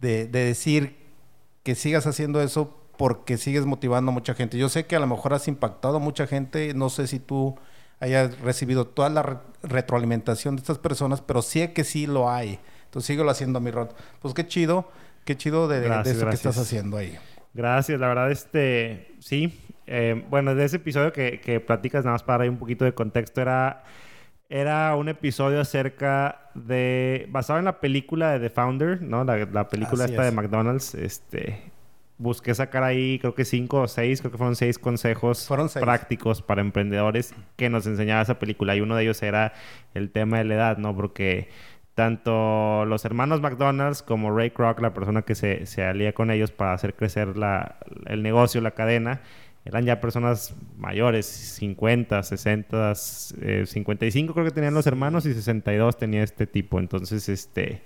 de, 0.00 0.26
de 0.26 0.46
decir 0.46 0.96
que 1.62 1.76
sigas 1.76 2.08
haciendo 2.08 2.42
eso 2.42 2.76
porque 2.96 3.36
sigues 3.36 3.66
motivando 3.66 4.10
a 4.10 4.14
mucha 4.14 4.34
gente. 4.34 4.58
Yo 4.58 4.68
sé 4.68 4.86
que 4.86 4.96
a 4.96 5.00
lo 5.00 5.06
mejor 5.06 5.32
has 5.32 5.46
impactado 5.46 5.98
a 5.98 6.00
mucha 6.00 6.26
gente, 6.26 6.74
no 6.74 6.90
sé 6.90 7.06
si 7.06 7.20
tú 7.20 7.54
hayas 8.00 8.36
recibido 8.40 8.88
toda 8.88 9.10
la 9.10 9.42
retroalimentación 9.62 10.56
de 10.56 10.62
estas 10.62 10.78
personas, 10.78 11.20
pero 11.20 11.40
sé 11.40 11.72
que 11.72 11.84
sí 11.84 12.08
lo 12.08 12.28
hay. 12.28 12.58
Entonces 12.94 13.08
síguelo 13.08 13.30
haciendo, 13.30 13.58
mi 13.58 13.72
Rod. 13.72 13.90
Pues 14.20 14.34
qué 14.34 14.46
chido, 14.46 14.88
qué 15.24 15.36
chido 15.36 15.68
de, 15.68 15.86
eso 16.04 16.28
que 16.28 16.34
estás 16.34 16.58
haciendo 16.58 16.96
ahí. 16.96 17.16
Gracias, 17.52 18.00
la 18.00 18.08
verdad, 18.08 18.30
este, 18.30 19.14
sí. 19.20 19.60
Eh, 19.86 20.24
bueno, 20.30 20.54
de 20.54 20.64
ese 20.64 20.76
episodio 20.76 21.12
que, 21.12 21.40
que 21.40 21.60
platicas, 21.60 22.04
nada 22.04 22.14
más 22.14 22.22
para 22.22 22.38
dar 22.38 22.50
un 22.50 22.58
poquito 22.58 22.84
de 22.84 22.94
contexto, 22.94 23.40
era, 23.40 23.84
era 24.48 24.96
un 24.96 25.08
episodio 25.08 25.60
acerca 25.60 26.50
de, 26.54 27.26
basado 27.30 27.58
en 27.58 27.66
la 27.66 27.80
película 27.80 28.32
de 28.32 28.40
The 28.40 28.50
Founder, 28.50 29.02
¿no? 29.02 29.24
La, 29.24 29.68
película 29.68 30.06
esta 30.06 30.24
de 30.24 30.30
McDonald's, 30.32 30.94
este, 30.94 31.72
busqué 32.18 32.54
sacar 32.54 32.82
ahí, 32.82 33.18
creo 33.18 33.34
que 33.34 33.44
cinco 33.44 33.82
o 33.82 33.88
seis, 33.88 34.20
creo 34.20 34.30
que 34.30 34.38
fueron 34.38 34.56
seis 34.56 34.78
consejos 34.78 35.48
prácticos 35.74 36.42
para 36.42 36.60
emprendedores 36.60 37.34
que 37.56 37.68
nos 37.68 37.86
enseñaba 37.86 38.22
esa 38.22 38.38
película. 38.38 38.74
Y 38.76 38.80
uno 38.80 38.96
de 38.96 39.02
ellos 39.02 39.22
era 39.22 39.52
el 39.94 40.10
tema 40.10 40.38
de 40.38 40.44
la 40.44 40.54
edad, 40.54 40.78
¿no? 40.78 40.94
Porque 40.94 41.48
tanto 41.94 42.84
los 42.86 43.04
hermanos 43.04 43.40
McDonald's 43.40 44.02
como 44.02 44.36
Ray 44.36 44.50
Kroc, 44.50 44.80
la 44.80 44.92
persona 44.92 45.22
que 45.22 45.34
se, 45.34 45.66
se 45.66 45.84
alía 45.84 46.12
con 46.12 46.30
ellos 46.30 46.50
para 46.50 46.72
hacer 46.72 46.94
crecer 46.94 47.36
la, 47.36 47.76
el 48.06 48.22
negocio, 48.22 48.60
la 48.60 48.72
cadena, 48.72 49.20
eran 49.64 49.84
ya 49.86 50.00
personas 50.00 50.54
mayores, 50.76 51.24
50, 51.26 52.22
60, 52.22 52.94
55 52.94 54.34
creo 54.34 54.44
que 54.44 54.50
tenían 54.50 54.74
los 54.74 54.86
hermanos 54.86 55.24
y 55.24 55.32
62 55.32 55.96
tenía 55.96 56.22
este 56.22 56.46
tipo. 56.46 56.78
Entonces, 56.78 57.28
este, 57.30 57.82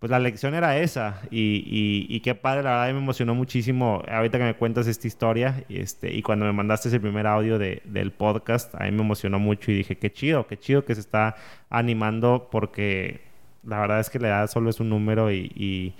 pues 0.00 0.10
la 0.10 0.18
lección 0.18 0.54
era 0.54 0.78
esa 0.78 1.22
y, 1.30 2.06
y, 2.08 2.20
qué 2.20 2.34
padre, 2.34 2.62
la 2.62 2.70
verdad 2.70 2.92
me 2.92 2.98
emocionó 2.98 3.34
muchísimo 3.34 4.02
ahorita 4.06 4.38
que 4.38 4.44
me 4.44 4.54
cuentas 4.54 4.86
esta 4.86 5.06
historia 5.06 5.64
y, 5.68 5.80
este, 5.80 6.12
y 6.12 6.22
cuando 6.22 6.44
me 6.44 6.52
mandaste 6.52 6.88
ese 6.88 7.00
primer 7.00 7.26
audio 7.26 7.58
de, 7.58 7.82
del 7.84 8.12
podcast, 8.12 8.74
a 8.74 8.84
mí 8.84 8.90
me 8.90 9.02
emocionó 9.02 9.38
mucho 9.38 9.72
y 9.72 9.76
dije, 9.76 9.96
qué 9.96 10.12
chido, 10.12 10.46
qué 10.46 10.58
chido 10.58 10.84
que 10.84 10.94
se 10.94 11.00
está 11.00 11.36
animando 11.70 12.48
porque 12.50 13.27
la 13.68 13.80
verdad 13.80 14.00
es 14.00 14.10
que 14.10 14.18
la 14.18 14.28
edad 14.28 14.50
solo 14.50 14.70
es 14.70 14.80
un 14.80 14.88
número 14.88 15.30
y, 15.32 15.94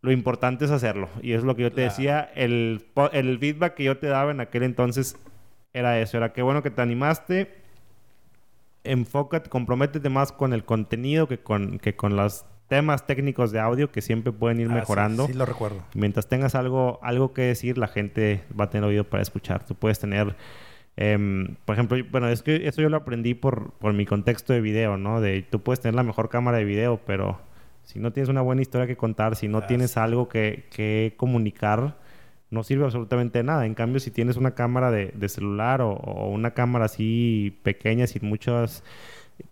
lo 0.00 0.12
importante 0.12 0.64
es 0.64 0.70
hacerlo. 0.70 1.08
Y 1.22 1.32
es 1.32 1.42
lo 1.42 1.56
que 1.56 1.62
yo 1.62 1.72
te 1.72 1.80
decía, 1.80 2.30
el, 2.36 2.86
el 3.12 3.38
feedback 3.38 3.74
que 3.74 3.82
yo 3.82 3.98
te 3.98 4.06
daba 4.06 4.30
en 4.30 4.40
aquel 4.40 4.62
entonces 4.62 5.16
era 5.72 5.98
eso, 5.98 6.16
era 6.16 6.32
que 6.32 6.40
bueno 6.40 6.62
que 6.62 6.70
te 6.70 6.80
animaste, 6.80 7.52
enfócate, 8.84 9.50
comprométete 9.50 10.08
más 10.08 10.30
con 10.30 10.52
el 10.52 10.64
contenido 10.64 11.26
que 11.26 11.38
con, 11.38 11.80
que 11.80 11.96
con 11.96 12.14
los 12.14 12.44
temas 12.68 13.06
técnicos 13.06 13.50
de 13.50 13.58
audio 13.58 13.90
que 13.90 14.00
siempre 14.00 14.32
pueden 14.32 14.60
ir 14.60 14.68
mejorando. 14.68 15.26
Sí, 15.26 15.32
lo 15.32 15.46
recuerdo. 15.46 15.82
Mientras 15.94 16.28
tengas 16.28 16.54
algo, 16.54 17.00
algo 17.02 17.32
que 17.32 17.42
decir, 17.42 17.76
la 17.76 17.88
gente 17.88 18.44
va 18.58 18.66
a 18.66 18.70
tener 18.70 18.88
oído 18.88 19.04
para 19.04 19.22
escuchar. 19.22 19.64
Tú 19.64 19.74
puedes 19.74 19.98
tener 19.98 20.36
Em, 21.00 21.54
por 21.64 21.74
ejemplo, 21.74 21.96
bueno, 22.10 22.28
es 22.28 22.42
que 22.42 22.66
eso 22.66 22.82
yo 22.82 22.88
lo 22.88 22.96
aprendí 22.96 23.34
por, 23.34 23.70
por 23.74 23.92
mi 23.92 24.04
contexto 24.04 24.52
de 24.52 24.60
video, 24.60 24.96
¿no? 24.96 25.20
De 25.20 25.42
tú 25.48 25.60
puedes 25.60 25.78
tener 25.78 25.94
la 25.94 26.02
mejor 26.02 26.28
cámara 26.28 26.58
de 26.58 26.64
video, 26.64 27.00
pero 27.06 27.38
si 27.84 28.00
no 28.00 28.12
tienes 28.12 28.28
una 28.28 28.40
buena 28.40 28.62
historia 28.62 28.88
que 28.88 28.96
contar, 28.96 29.36
si 29.36 29.46
no 29.46 29.62
tienes 29.62 29.96
algo 29.96 30.28
que, 30.28 30.64
que, 30.74 31.14
comunicar, 31.16 31.96
no 32.50 32.64
sirve 32.64 32.84
absolutamente 32.84 33.38
de 33.38 33.44
nada. 33.44 33.64
En 33.64 33.74
cambio, 33.74 34.00
si 34.00 34.10
tienes 34.10 34.36
una 34.36 34.56
cámara 34.56 34.90
de, 34.90 35.12
de 35.14 35.28
celular 35.28 35.82
o, 35.82 35.94
una 36.30 36.50
cámara 36.50 36.86
así 36.86 37.56
pequeña, 37.62 38.08
sin 38.08 38.28
muchas 38.28 38.82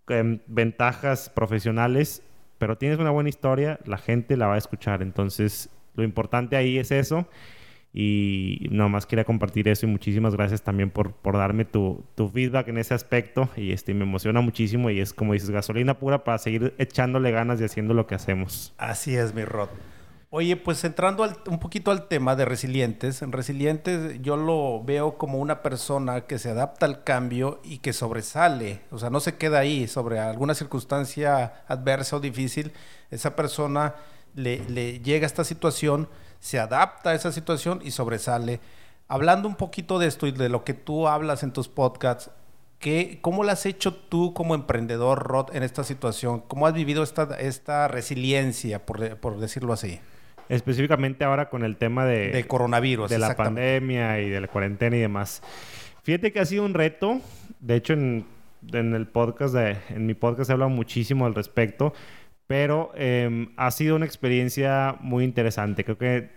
em, 0.08 0.40
ventajas 0.48 1.30
profesionales, 1.30 2.24
pero 2.58 2.76
tienes 2.76 2.98
una 2.98 3.10
buena 3.10 3.28
historia, 3.28 3.78
la 3.84 3.98
gente 3.98 4.36
la 4.36 4.48
va 4.48 4.56
a 4.56 4.58
escuchar. 4.58 5.00
Entonces, 5.00 5.70
lo 5.94 6.02
importante 6.02 6.56
ahí 6.56 6.76
es 6.76 6.90
eso. 6.90 7.28
Y 7.98 8.68
nomás 8.70 9.06
quería 9.06 9.24
compartir 9.24 9.68
eso 9.68 9.86
y 9.86 9.88
muchísimas 9.88 10.34
gracias 10.34 10.60
también 10.60 10.90
por, 10.90 11.14
por 11.14 11.38
darme 11.38 11.64
tu, 11.64 12.04
tu 12.14 12.28
feedback 12.28 12.68
en 12.68 12.76
ese 12.76 12.92
aspecto. 12.92 13.48
Y 13.56 13.72
este, 13.72 13.94
me 13.94 14.04
emociona 14.04 14.42
muchísimo 14.42 14.90
y 14.90 15.00
es 15.00 15.14
como 15.14 15.32
dices, 15.32 15.48
gasolina 15.48 15.98
pura 15.98 16.22
para 16.22 16.36
seguir 16.36 16.74
echándole 16.76 17.30
ganas 17.30 17.58
y 17.58 17.64
haciendo 17.64 17.94
lo 17.94 18.06
que 18.06 18.14
hacemos. 18.14 18.74
Así 18.76 19.16
es, 19.16 19.34
mi 19.34 19.46
Rod. 19.46 19.70
Oye, 20.28 20.56
pues 20.56 20.84
entrando 20.84 21.26
un 21.46 21.58
poquito 21.58 21.90
al 21.90 22.06
tema 22.06 22.36
de 22.36 22.44
resilientes, 22.44 23.22
en 23.22 23.32
resilientes 23.32 24.20
yo 24.20 24.36
lo 24.36 24.84
veo 24.84 25.16
como 25.16 25.38
una 25.38 25.62
persona 25.62 26.26
que 26.26 26.38
se 26.38 26.50
adapta 26.50 26.84
al 26.84 27.02
cambio 27.02 27.62
y 27.64 27.78
que 27.78 27.94
sobresale, 27.94 28.80
o 28.90 28.98
sea, 28.98 29.08
no 29.08 29.20
se 29.20 29.36
queda 29.36 29.60
ahí 29.60 29.88
sobre 29.88 30.18
alguna 30.18 30.52
circunstancia 30.52 31.64
adversa 31.66 32.16
o 32.16 32.20
difícil, 32.20 32.72
esa 33.10 33.34
persona 33.34 33.94
le, 34.34 34.68
le 34.68 35.00
llega 35.00 35.24
a 35.24 35.28
esta 35.28 35.44
situación 35.44 36.08
se 36.46 36.60
adapta 36.60 37.10
a 37.10 37.14
esa 37.14 37.32
situación 37.32 37.80
y 37.82 37.90
sobresale. 37.90 38.60
Hablando 39.08 39.48
un 39.48 39.56
poquito 39.56 39.98
de 39.98 40.06
esto 40.06 40.28
y 40.28 40.30
de 40.30 40.48
lo 40.48 40.62
que 40.62 40.74
tú 40.74 41.08
hablas 41.08 41.42
en 41.42 41.52
tus 41.52 41.66
podcasts, 41.66 42.30
¿qué, 42.78 43.18
¿cómo 43.20 43.42
lo 43.42 43.50
has 43.50 43.66
hecho 43.66 43.92
tú 43.92 44.32
como 44.32 44.54
emprendedor, 44.54 45.24
Rod, 45.24 45.56
en 45.56 45.64
esta 45.64 45.82
situación? 45.82 46.44
¿Cómo 46.46 46.68
has 46.68 46.72
vivido 46.72 47.02
esta, 47.02 47.24
esta 47.40 47.88
resiliencia, 47.88 48.86
por, 48.86 49.16
por 49.16 49.40
decirlo 49.40 49.72
así? 49.72 49.98
Específicamente 50.48 51.24
ahora 51.24 51.50
con 51.50 51.64
el 51.64 51.76
tema 51.76 52.06
de... 52.06 52.30
De 52.30 52.46
coronavirus. 52.46 53.10
De 53.10 53.18
la 53.18 53.34
pandemia 53.34 54.20
y 54.20 54.30
de 54.30 54.40
la 54.40 54.46
cuarentena 54.46 54.96
y 54.96 55.00
demás. 55.00 55.42
Fíjate 56.04 56.32
que 56.32 56.38
ha 56.38 56.46
sido 56.46 56.64
un 56.64 56.74
reto. 56.74 57.20
De 57.58 57.74
hecho, 57.74 57.94
en, 57.94 58.24
en 58.72 58.94
el 58.94 59.08
podcast, 59.08 59.52
de, 59.52 59.78
en 59.88 60.06
mi 60.06 60.14
podcast 60.14 60.48
he 60.48 60.52
hablado 60.52 60.70
muchísimo 60.70 61.26
al 61.26 61.34
respecto. 61.34 61.92
Pero 62.46 62.92
em, 62.94 63.48
ha 63.56 63.70
sido 63.70 63.96
una 63.96 64.06
experiencia 64.06 64.96
muy 65.00 65.24
interesante. 65.24 65.84
Creo 65.84 65.98
que 65.98 66.30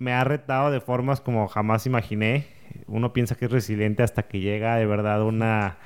me 0.00 0.12
ha 0.12 0.24
retado 0.24 0.72
de 0.72 0.80
formas 0.80 1.20
como 1.20 1.46
jamás 1.46 1.86
imaginé. 1.86 2.46
Uno 2.86 3.12
piensa 3.12 3.36
que 3.36 3.44
es 3.44 3.50
resiliente 3.52 4.02
hasta 4.02 4.24
que 4.24 4.40
llega 4.40 4.76
de 4.76 4.86
verdad 4.86 5.22
una, 5.22 5.76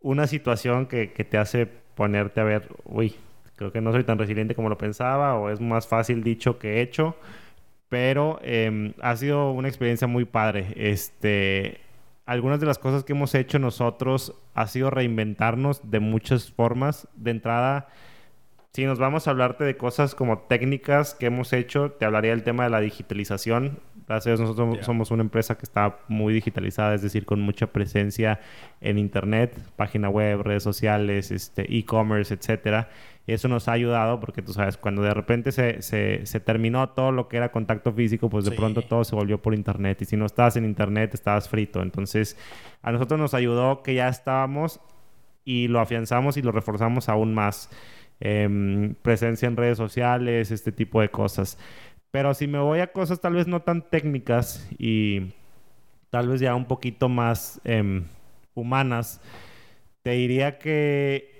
una 0.00 0.26
situación 0.26 0.86
que, 0.86 1.12
que 1.12 1.24
te 1.24 1.38
hace 1.38 1.66
ponerte 1.66 2.40
a 2.40 2.44
ver, 2.44 2.68
uy, 2.84 3.14
creo 3.56 3.70
que 3.70 3.82
no 3.82 3.92
soy 3.92 4.02
tan 4.02 4.18
resiliente 4.18 4.54
como 4.54 4.70
lo 4.70 4.78
pensaba 4.78 5.38
o 5.38 5.50
es 5.50 5.60
más 5.60 5.86
fácil 5.86 6.24
dicho 6.24 6.58
que 6.58 6.80
hecho. 6.80 7.16
Pero 7.90 8.40
em, 8.42 8.94
ha 9.02 9.14
sido 9.14 9.52
una 9.52 9.68
experiencia 9.68 10.08
muy 10.08 10.24
padre. 10.24 10.72
Este, 10.76 11.80
algunas 12.24 12.60
de 12.60 12.66
las 12.66 12.78
cosas 12.78 13.04
que 13.04 13.12
hemos 13.12 13.34
hecho 13.34 13.58
nosotros 13.58 14.34
ha 14.54 14.66
sido 14.66 14.88
reinventarnos 14.88 15.90
de 15.90 16.00
muchas 16.00 16.50
formas. 16.50 17.06
De 17.14 17.30
entrada, 17.30 17.88
si 18.74 18.84
nos 18.86 18.98
vamos 18.98 19.28
a 19.28 19.30
hablarte 19.30 19.62
de 19.62 19.76
cosas 19.76 20.16
como 20.16 20.38
técnicas 20.40 21.14
que 21.14 21.26
hemos 21.26 21.52
hecho, 21.52 21.92
te 21.92 22.06
hablaría 22.06 22.32
del 22.32 22.42
tema 22.42 22.64
de 22.64 22.70
la 22.70 22.80
digitalización. 22.80 23.78
Gracias, 24.08 24.40
nosotros 24.40 24.84
somos 24.84 25.12
una 25.12 25.22
empresa 25.22 25.56
que 25.56 25.62
está 25.62 26.00
muy 26.08 26.34
digitalizada, 26.34 26.92
es 26.96 27.00
decir, 27.00 27.24
con 27.24 27.40
mucha 27.40 27.68
presencia 27.68 28.40
en 28.80 28.98
internet, 28.98 29.56
página 29.76 30.08
web, 30.08 30.42
redes 30.42 30.64
sociales, 30.64 31.30
este, 31.30 31.72
e-commerce, 31.72 32.34
etcétera. 32.34 32.88
Eso 33.28 33.46
nos 33.46 33.68
ha 33.68 33.72
ayudado 33.72 34.18
porque 34.18 34.42
tú 34.42 34.52
sabes, 34.52 34.76
cuando 34.76 35.02
de 35.02 35.14
repente 35.14 35.52
se, 35.52 35.80
se, 35.80 36.26
se 36.26 36.40
terminó 36.40 36.88
todo 36.88 37.12
lo 37.12 37.28
que 37.28 37.36
era 37.36 37.52
contacto 37.52 37.92
físico, 37.92 38.28
pues 38.28 38.44
de 38.44 38.50
pronto 38.50 38.82
todo 38.82 39.04
se 39.04 39.14
volvió 39.14 39.40
por 39.40 39.54
internet. 39.54 40.02
Y 40.02 40.04
si 40.04 40.16
no 40.16 40.26
estabas 40.26 40.56
en 40.56 40.64
internet, 40.64 41.14
estabas 41.14 41.48
frito. 41.48 41.80
Entonces, 41.80 42.36
a 42.82 42.90
nosotros 42.90 43.20
nos 43.20 43.34
ayudó 43.34 43.84
que 43.84 43.94
ya 43.94 44.08
estábamos 44.08 44.80
y 45.44 45.68
lo 45.68 45.78
afianzamos 45.78 46.36
y 46.36 46.42
lo 46.42 46.50
reforzamos 46.50 47.08
aún 47.08 47.34
más. 47.34 47.70
Em, 48.20 48.94
presencia 49.02 49.46
en 49.48 49.56
redes 49.56 49.76
sociales, 49.76 50.50
este 50.50 50.72
tipo 50.72 51.00
de 51.00 51.10
cosas. 51.10 51.58
Pero 52.10 52.32
si 52.34 52.46
me 52.46 52.58
voy 52.58 52.80
a 52.80 52.92
cosas 52.92 53.20
tal 53.20 53.34
vez 53.34 53.46
no 53.46 53.62
tan 53.62 53.82
técnicas 53.82 54.68
y 54.78 55.32
tal 56.10 56.28
vez 56.28 56.40
ya 56.40 56.54
un 56.54 56.66
poquito 56.66 57.08
más 57.08 57.60
em, 57.64 58.04
humanas, 58.54 59.20
te 60.02 60.12
diría 60.12 60.58
que 60.58 61.34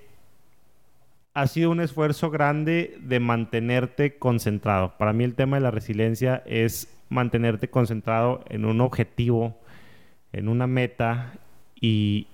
ha 1.33 1.47
sido 1.47 1.71
un 1.71 1.81
esfuerzo 1.81 2.31
grande 2.31 2.97
de 3.00 3.21
mantenerte 3.21 4.19
concentrado. 4.19 4.97
Para 4.99 5.12
mí 5.12 5.25
el 5.25 5.35
tema 5.35 5.57
de 5.57 5.62
la 5.62 5.71
resiliencia 5.71 6.43
es 6.47 6.93
mantenerte 7.09 7.71
concentrado 7.71 8.45
en 8.49 8.64
un 8.64 8.81
objetivo, 8.81 9.57
en 10.33 10.49
una 10.49 10.66
meta 10.66 11.35
y, 11.81 12.26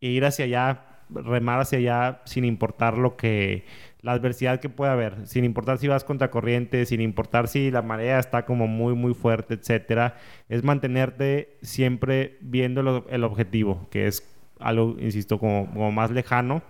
e 0.00 0.08
ir 0.08 0.24
hacia 0.24 0.46
allá 0.46 0.95
remar 1.10 1.60
hacia 1.60 1.78
allá 1.78 2.22
sin 2.24 2.44
importar 2.44 2.98
lo 2.98 3.16
que 3.16 3.64
la 4.06 4.12
adversidad 4.12 4.60
que 4.60 4.68
pueda 4.68 4.92
haber, 4.92 5.26
sin 5.26 5.44
importar 5.44 5.78
si 5.78 5.88
vas 5.88 6.04
contra 6.04 6.30
corriente, 6.30 6.86
sin 6.86 7.00
importar 7.00 7.48
si 7.48 7.72
la 7.72 7.82
marea 7.82 8.20
está 8.20 8.44
como 8.44 8.68
muy 8.68 8.94
muy 8.94 9.14
fuerte, 9.14 9.54
etcétera, 9.54 10.16
es 10.48 10.62
mantenerte 10.62 11.58
siempre 11.62 12.38
viendo 12.40 13.04
el 13.08 13.24
objetivo, 13.24 13.88
que 13.90 14.06
es 14.06 14.22
algo, 14.60 14.96
insisto, 15.00 15.38
como, 15.38 15.90
más 15.90 16.10
lejano, 16.12 16.62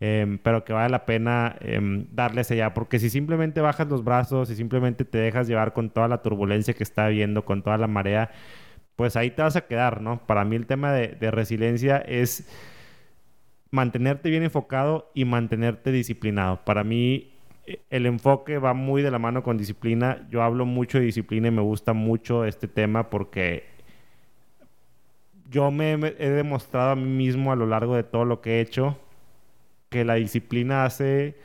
em, 0.00 0.38
pero 0.38 0.64
que 0.64 0.72
vale 0.72 0.88
la 0.90 1.04
pena 1.04 1.56
eh, 1.60 1.78
darle 2.12 2.40
hacia 2.42 2.54
allá, 2.54 2.74
porque 2.74 2.98
si 2.98 3.10
simplemente 3.10 3.60
bajas 3.60 3.86
los 3.88 4.02
brazos, 4.02 4.50
y 4.50 4.56
simplemente 4.56 5.04
te 5.04 5.18
dejas 5.18 5.48
llevar 5.48 5.72
con 5.74 5.90
toda 5.90 6.08
la 6.08 6.22
turbulencia 6.22 6.74
que 6.74 6.82
está 6.82 7.06
habiendo, 7.06 7.44
con 7.44 7.62
toda 7.62 7.76
la 7.76 7.88
marea, 7.88 8.30
pues 8.96 9.16
ahí 9.16 9.30
te 9.30 9.42
vas 9.42 9.56
a 9.56 9.66
quedar, 9.66 10.00
¿no? 10.00 10.26
Para 10.26 10.44
mí 10.44 10.56
el 10.56 10.66
tema 10.66 10.92
de 10.92 11.30
resiliencia 11.30 11.98
es 11.98 12.48
mantenerte 13.70 14.30
bien 14.30 14.42
enfocado 14.42 15.10
y 15.14 15.24
mantenerte 15.24 15.92
disciplinado. 15.92 16.64
Para 16.64 16.84
mí 16.84 17.32
eh, 17.66 17.80
el 17.90 18.06
enfoque 18.06 18.58
va 18.58 18.74
muy 18.74 19.02
de 19.02 19.10
la 19.10 19.18
mano 19.18 19.42
con 19.42 19.56
disciplina. 19.56 20.26
Yo 20.30 20.42
hablo 20.42 20.66
mucho 20.66 20.98
de 20.98 21.04
disciplina 21.04 21.48
y 21.48 21.52
me 21.52 21.62
gusta 21.62 21.92
mucho 21.92 22.44
este 22.44 22.68
tema 22.68 23.10
porque 23.10 23.64
yo 25.50 25.70
me 25.70 25.92
he 25.92 26.30
demostrado 26.30 26.90
a 26.90 26.96
mí 26.96 27.08
mismo 27.08 27.52
a 27.52 27.56
lo 27.56 27.66
largo 27.66 27.96
de 27.96 28.04
todo 28.04 28.24
lo 28.24 28.40
que 28.40 28.58
he 28.58 28.60
hecho 28.60 28.98
que 29.88 30.04
la 30.04 30.14
disciplina 30.14 30.84
hace 30.84 31.36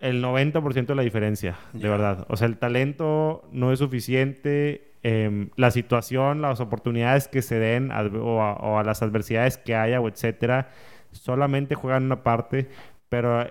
el 0.00 0.22
90% 0.22 0.86
de 0.86 0.94
la 0.96 1.02
diferencia, 1.02 1.56
de 1.72 1.88
verdad. 1.88 2.26
O 2.28 2.36
sea, 2.36 2.48
el 2.48 2.58
talento 2.58 3.48
no 3.52 3.72
es 3.72 3.78
suficiente, 3.78 4.91
Em, 5.04 5.50
la 5.56 5.72
situación, 5.72 6.42
las 6.42 6.60
oportunidades 6.60 7.26
que 7.26 7.42
se 7.42 7.58
den 7.58 7.90
o, 7.90 8.78
a, 8.78 8.84
las 8.84 9.02
adversidades 9.02 9.58
que 9.58 9.74
haya 9.74 10.00
o 10.00 10.08
etcétera, 10.08 10.68
solamente 11.10 11.74
juegan 11.74 12.04
una 12.04 12.22
parte, 12.22 12.68
pero 13.08 13.44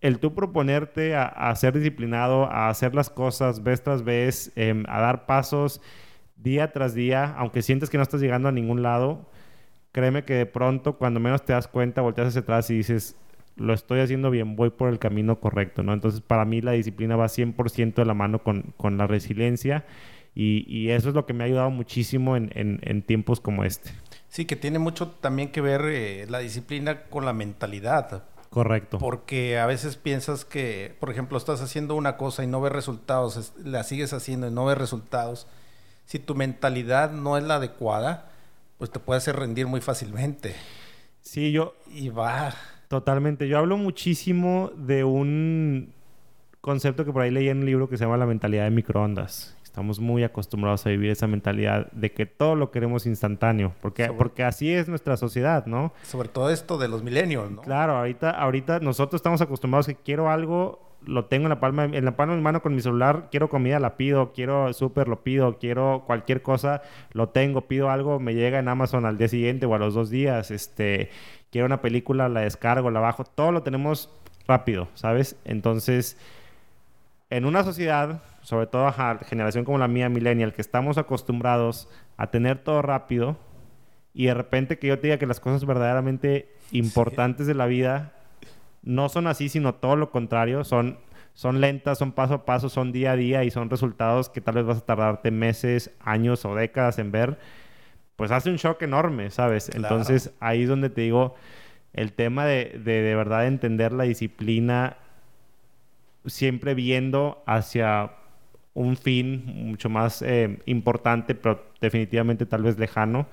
el 0.00 0.18
tú 0.20 0.34
proponerte 0.34 1.16
a, 1.16 1.52
ser 1.56 1.74
disciplinado, 1.74 2.44
a 2.44 2.68
hacer 2.68 2.94
las 2.94 3.10
cosas 3.10 3.64
vez 3.64 3.82
tras 3.82 4.04
vez, 4.04 4.52
em, 4.54 4.84
a 4.88 5.00
dar 5.00 5.26
pasos 5.26 5.80
día 6.36 6.72
tras 6.72 6.94
día, 6.94 7.34
aunque 7.36 7.62
sientes 7.62 7.90
que 7.90 7.96
no 7.96 8.04
estás 8.04 8.20
llegando 8.20 8.48
a 8.48 8.52
ningún 8.52 8.82
lado, 8.82 9.28
créeme 9.90 10.24
que 10.24 10.34
de 10.34 10.46
pronto, 10.46 10.96
cuando 10.96 11.18
menos 11.18 11.44
te 11.44 11.54
das 11.54 11.66
cuenta, 11.66 12.02
volteas 12.02 12.28
hacia 12.28 12.42
atrás 12.42 12.70
y 12.70 12.76
dices, 12.76 13.16
lo 13.56 13.72
estoy 13.72 14.00
haciendo 14.00 14.30
bien, 14.30 14.54
voy 14.54 14.70
por 14.70 14.90
el 14.90 15.00
camino 15.00 15.40
correcto, 15.40 15.82
¿no? 15.82 15.92
Entonces, 15.92 16.20
para 16.20 16.44
mí 16.44 16.60
la 16.60 16.72
disciplina 16.72 17.16
va 17.16 17.28
100% 17.28 17.94
de 18.02 18.04
la 18.04 18.14
mano 18.14 18.40
con, 18.44 18.74
con 18.76 18.98
la 18.98 19.06
resiliencia 19.08 19.84
y, 20.38 20.90
eso 20.90 21.08
es 21.08 21.14
lo 21.14 21.24
que 21.24 21.32
me 21.32 21.44
ha 21.44 21.46
ayudado 21.46 21.70
muchísimo 21.70 22.36
en, 22.36 23.02
tiempos 23.06 23.40
como 23.40 23.64
este. 23.64 23.90
Sí, 24.28 24.44
que 24.44 24.54
tiene 24.54 24.78
mucho 24.78 25.08
también 25.08 25.50
que 25.50 25.62
ver 25.62 25.82
eh, 25.86 26.26
la 26.28 26.40
disciplina 26.40 27.04
con 27.04 27.24
la 27.24 27.32
mentalidad. 27.32 28.24
Correcto. 28.50 28.98
Porque 28.98 29.58
a 29.58 29.64
veces 29.64 29.96
piensas 29.96 30.44
que, 30.44 30.94
por 31.00 31.10
ejemplo, 31.10 31.38
estás 31.38 31.62
haciendo 31.62 31.94
una 31.94 32.18
cosa 32.18 32.44
y 32.44 32.46
no 32.46 32.60
ves 32.60 32.72
resultados, 32.72 33.54
la 33.64 33.82
sigues 33.82 34.12
haciendo 34.12 34.46
y 34.48 34.50
no 34.50 34.66
ves 34.66 34.76
resultados. 34.76 35.46
Si 36.04 36.18
tu 36.18 36.34
mentalidad 36.34 37.12
no 37.12 37.38
es 37.38 37.44
la 37.44 37.54
adecuada, 37.54 38.30
pues 38.76 38.90
te 38.90 38.98
puede 38.98 39.18
hacer 39.18 39.36
rendir 39.36 39.66
muy 39.66 39.80
fácilmente. 39.80 40.54
Sí, 41.22 41.50
yo... 41.50 41.74
Y 41.90 42.10
va. 42.10 42.54
Totalmente. 42.88 43.48
Yo 43.48 43.56
hablo 43.56 43.78
muchísimo 43.78 44.70
de 44.76 45.02
un 45.02 45.94
concepto 46.60 47.06
que 47.06 47.12
por 47.12 47.22
ahí 47.22 47.30
leí 47.30 47.48
en 47.48 47.60
un 47.60 47.66
libro 47.66 47.88
que 47.88 47.96
se 47.96 48.04
llama 48.04 48.18
La 48.18 48.26
mentalidad 48.26 48.64
de 48.64 48.70
microondas. 48.70 49.55
Estamos 49.76 50.00
muy 50.00 50.24
acostumbrados 50.24 50.86
a 50.86 50.88
vivir 50.88 51.10
esa 51.10 51.26
mentalidad 51.26 51.92
de 51.92 52.10
que 52.10 52.24
todo 52.24 52.54
lo 52.54 52.70
queremos 52.70 53.04
instantáneo, 53.04 53.74
porque, 53.82 54.10
porque 54.10 54.42
así 54.42 54.72
es 54.72 54.88
nuestra 54.88 55.18
sociedad, 55.18 55.66
¿no? 55.66 55.92
Sobre 56.02 56.30
todo 56.30 56.48
esto 56.48 56.78
de 56.78 56.88
los 56.88 57.02
milenios, 57.02 57.50
¿no? 57.50 57.60
Claro, 57.60 57.98
ahorita, 57.98 58.30
ahorita 58.30 58.80
nosotros 58.80 59.18
estamos 59.18 59.42
acostumbrados 59.42 59.86
que 59.86 59.94
quiero 59.94 60.30
algo, 60.30 60.80
lo 61.04 61.26
tengo 61.26 61.44
en 61.44 61.50
la 61.50 61.60
palma, 61.60 61.84
en 61.84 62.06
la 62.06 62.16
palma 62.16 62.32
de 62.32 62.38
mi 62.38 62.42
mano 62.42 62.62
con 62.62 62.74
mi 62.74 62.80
celular, 62.80 63.28
quiero 63.30 63.50
comida, 63.50 63.78
la 63.78 63.98
pido, 63.98 64.32
quiero 64.32 64.72
súper, 64.72 65.08
lo 65.08 65.22
pido, 65.22 65.58
quiero 65.58 66.04
cualquier 66.06 66.40
cosa, 66.40 66.80
lo 67.12 67.28
tengo, 67.28 67.68
pido 67.68 67.90
algo, 67.90 68.18
me 68.18 68.32
llega 68.32 68.58
en 68.58 68.68
Amazon 68.68 69.04
al 69.04 69.18
día 69.18 69.28
siguiente 69.28 69.66
o 69.66 69.74
a 69.74 69.78
los 69.78 69.92
dos 69.92 70.08
días, 70.08 70.50
este, 70.50 71.10
quiero 71.52 71.66
una 71.66 71.82
película, 71.82 72.30
la 72.30 72.40
descargo, 72.40 72.90
la 72.90 73.00
bajo, 73.00 73.24
todo 73.24 73.52
lo 73.52 73.62
tenemos 73.62 74.08
rápido, 74.48 74.88
¿sabes? 74.94 75.36
Entonces, 75.44 76.16
en 77.28 77.44
una 77.44 77.62
sociedad 77.62 78.22
sobre 78.46 78.68
todo 78.68 78.86
a 78.86 79.18
generación 79.24 79.64
como 79.64 79.76
la 79.76 79.88
mía, 79.88 80.08
millennial, 80.08 80.52
que 80.52 80.62
estamos 80.62 80.98
acostumbrados 80.98 81.88
a 82.16 82.28
tener 82.28 82.58
todo 82.58 82.80
rápido 82.80 83.36
y 84.14 84.26
de 84.26 84.34
repente 84.34 84.78
que 84.78 84.86
yo 84.86 85.00
te 85.00 85.08
diga 85.08 85.18
que 85.18 85.26
las 85.26 85.40
cosas 85.40 85.64
verdaderamente 85.64 86.54
importantes 86.70 87.48
de 87.48 87.54
la 87.54 87.66
vida 87.66 88.12
no 88.84 89.08
son 89.08 89.26
así, 89.26 89.48
sino 89.48 89.74
todo 89.74 89.96
lo 89.96 90.12
contrario, 90.12 90.62
son, 90.62 90.96
son 91.34 91.60
lentas, 91.60 91.98
son 91.98 92.12
paso 92.12 92.34
a 92.34 92.44
paso, 92.44 92.68
son 92.68 92.92
día 92.92 93.10
a 93.10 93.16
día 93.16 93.42
y 93.42 93.50
son 93.50 93.68
resultados 93.68 94.28
que 94.28 94.40
tal 94.40 94.54
vez 94.54 94.64
vas 94.64 94.78
a 94.78 94.86
tardarte 94.86 95.32
meses, 95.32 95.90
años 95.98 96.44
o 96.44 96.54
décadas 96.54 97.00
en 97.00 97.10
ver, 97.10 97.40
pues 98.14 98.30
hace 98.30 98.48
un 98.48 98.58
shock 98.58 98.80
enorme, 98.82 99.30
¿sabes? 99.30 99.72
Entonces 99.74 100.32
ahí 100.38 100.62
es 100.62 100.68
donde 100.68 100.88
te 100.88 101.00
digo, 101.00 101.34
el 101.92 102.12
tema 102.12 102.46
de, 102.46 102.80
de, 102.84 103.02
de 103.02 103.16
verdad 103.16 103.48
entender 103.48 103.92
la 103.92 104.04
disciplina 104.04 104.98
siempre 106.26 106.74
viendo 106.74 107.42
hacia 107.44 108.12
un 108.76 108.96
fin 108.96 109.42
mucho 109.46 109.88
más 109.88 110.20
eh, 110.20 110.60
importante, 110.66 111.34
pero 111.34 111.64
definitivamente 111.80 112.44
tal 112.44 112.62
vez 112.62 112.78
lejano. 112.78 113.26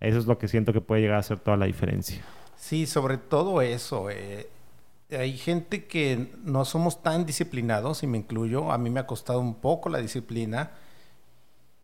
Eso 0.00 0.18
es 0.18 0.26
lo 0.26 0.36
que 0.36 0.48
siento 0.48 0.72
que 0.72 0.80
puede 0.80 1.00
llegar 1.00 1.16
a 1.16 1.20
hacer 1.20 1.38
toda 1.38 1.56
la 1.56 1.66
diferencia. 1.66 2.20
Sí, 2.56 2.86
sobre 2.86 3.16
todo 3.16 3.62
eso. 3.62 4.10
Eh, 4.10 4.48
hay 5.12 5.36
gente 5.36 5.84
que 5.84 6.32
no 6.42 6.64
somos 6.64 7.02
tan 7.02 7.24
disciplinados, 7.24 8.02
y 8.02 8.08
me 8.08 8.18
incluyo. 8.18 8.72
A 8.72 8.78
mí 8.78 8.90
me 8.90 9.00
ha 9.00 9.06
costado 9.06 9.38
un 9.38 9.54
poco 9.54 9.88
la 9.90 9.98
disciplina, 9.98 10.72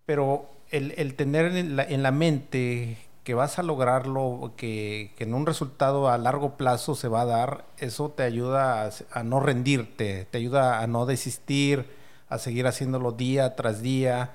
pero 0.05 0.51
el, 0.71 1.15
tener 1.15 1.55
en 1.57 2.03
la, 2.03 2.11
mente 2.11 2.99
que 3.23 3.35
vas 3.35 3.61
a 3.61 3.63
lograrlo, 3.63 4.55
que, 4.57 5.15
en 5.19 5.33
un 5.33 5.47
resultado 5.47 6.09
a 6.09 6.19
largo 6.19 6.57
plazo 6.57 6.97
se 6.97 7.07
va 7.07 7.21
a 7.21 7.27
dar, 7.27 7.65
eso 7.79 8.11
te 8.11 8.25
ayuda 8.25 8.91
a 9.13 9.23
no 9.23 9.39
rendirte, 9.39 10.27
te 10.29 10.39
ayuda 10.39 10.81
a 10.81 10.89
no 10.89 11.07
desistir 11.07 11.87
a 12.29 12.39
seguir 12.39 12.67
haciéndolo 12.67 13.13
día 13.13 13.57
tras 13.57 13.83
día. 13.83 14.33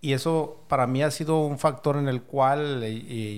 Y 0.00 0.14
eso 0.14 0.62
para 0.68 0.86
mí 0.86 1.02
ha 1.02 1.10
sido 1.10 1.40
un 1.40 1.58
factor 1.58 1.96
en 1.96 2.08
el 2.08 2.22
cual, 2.22 2.84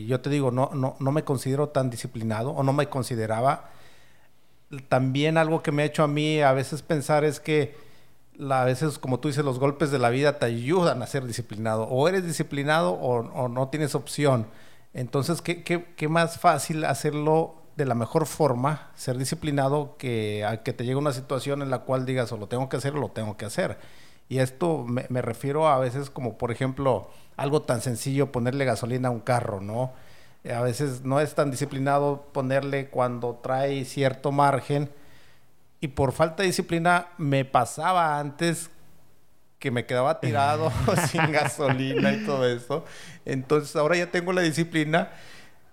yo 0.07 0.21
te 0.21 0.31
digo, 0.31 0.51
no, 0.51 0.71
no, 0.75 0.97
no 0.99 1.13
me 1.13 1.25
considero 1.25 1.71
tan 1.71 1.91
disciplinado 1.91 2.51
o 2.51 2.63
no 2.63 2.73
me 2.73 2.89
consideraba. 2.89 3.71
También 4.89 5.37
algo 5.39 5.63
que 5.63 5.73
me 5.73 5.83
ha 5.83 5.87
hecho 5.87 6.03
a 6.05 6.09
mí 6.09 6.41
a 6.41 6.53
veces 6.53 6.83
pensar 6.83 7.25
es 7.25 7.41
que 7.41 7.75
a 8.51 8.65
veces, 8.65 8.99
como 8.99 9.21
tú 9.21 9.29
dices, 9.29 9.45
los 9.45 9.59
golpes 9.59 9.91
de 9.91 9.99
la 9.99 10.11
vida 10.11 10.39
te 10.39 10.47
ayudan 10.47 11.03
a 11.03 11.07
ser 11.07 11.27
disciplinado. 11.27 11.85
O 11.85 12.09
eres 12.09 12.25
disciplinado 12.25 12.93
o, 12.93 13.49
no 13.49 13.69
tienes 13.69 13.95
opción. 13.95 14.47
Entonces, 14.95 15.43
¿qué, 15.43 15.63
¿qué, 15.63 16.09
más 16.09 16.39
fácil 16.39 16.85
hacerlo 16.85 17.62
de 17.83 17.89
la 17.89 17.95
mejor 17.95 18.27
forma, 18.27 18.91
ser 18.95 19.19
disciplinado, 19.19 19.97
que 19.99 20.45
a 20.45 20.63
que 20.63 20.73
te 20.73 20.85
llegue 20.85 20.97
una 20.97 21.13
situación 21.13 21.63
en 21.63 21.71
la 21.71 21.81
cual 21.81 22.07
digas 22.07 22.33
o 22.33 22.37
lo 22.37 22.47
tengo 22.47 22.69
que 22.69 22.77
hacer 22.77 22.95
o 22.95 23.01
lo 23.01 23.11
tengo 23.11 23.37
que 23.37 23.45
hacer? 23.45 23.79
Y 24.29 24.39
esto 24.39 24.85
me, 24.85 25.07
me 25.09 25.21
refiero 25.21 25.69
a 25.69 25.79
veces 25.79 26.11
como, 26.11 26.39
por 26.39 26.51
ejemplo, 26.53 27.11
algo 27.37 27.63
tan 27.63 27.81
sencillo, 27.81 28.33
ponerle 28.33 28.65
gasolina 28.65 29.09
a 29.09 29.11
un 29.11 29.21
carro, 29.21 29.61
¿no? 29.61 29.93
A 30.51 30.61
veces 30.61 31.03
no 31.05 31.21
es 31.21 31.35
tan 31.35 31.51
disciplinado 31.51 32.29
ponerle 32.33 32.89
cuando 32.89 33.41
trae 33.43 33.85
cierto 33.85 34.33
margen 34.33 34.91
y 35.81 35.89
por 35.89 36.13
falta 36.13 36.43
de 36.43 36.49
disciplina 36.49 37.09
me 37.19 37.45
pasaba 37.45 38.19
antes 38.19 38.71
que 39.59 39.71
me 39.71 39.87
quedaba 39.87 40.19
tirado 40.19 40.73
sin 41.11 41.31
gasolina 41.31 42.13
y 42.13 42.25
todo 42.25 42.49
eso. 42.49 42.85
Entonces 43.25 43.77
ahora 43.77 43.97
ya 43.97 44.11
tengo 44.11 44.33
la 44.33 44.43
disciplina 44.43 45.11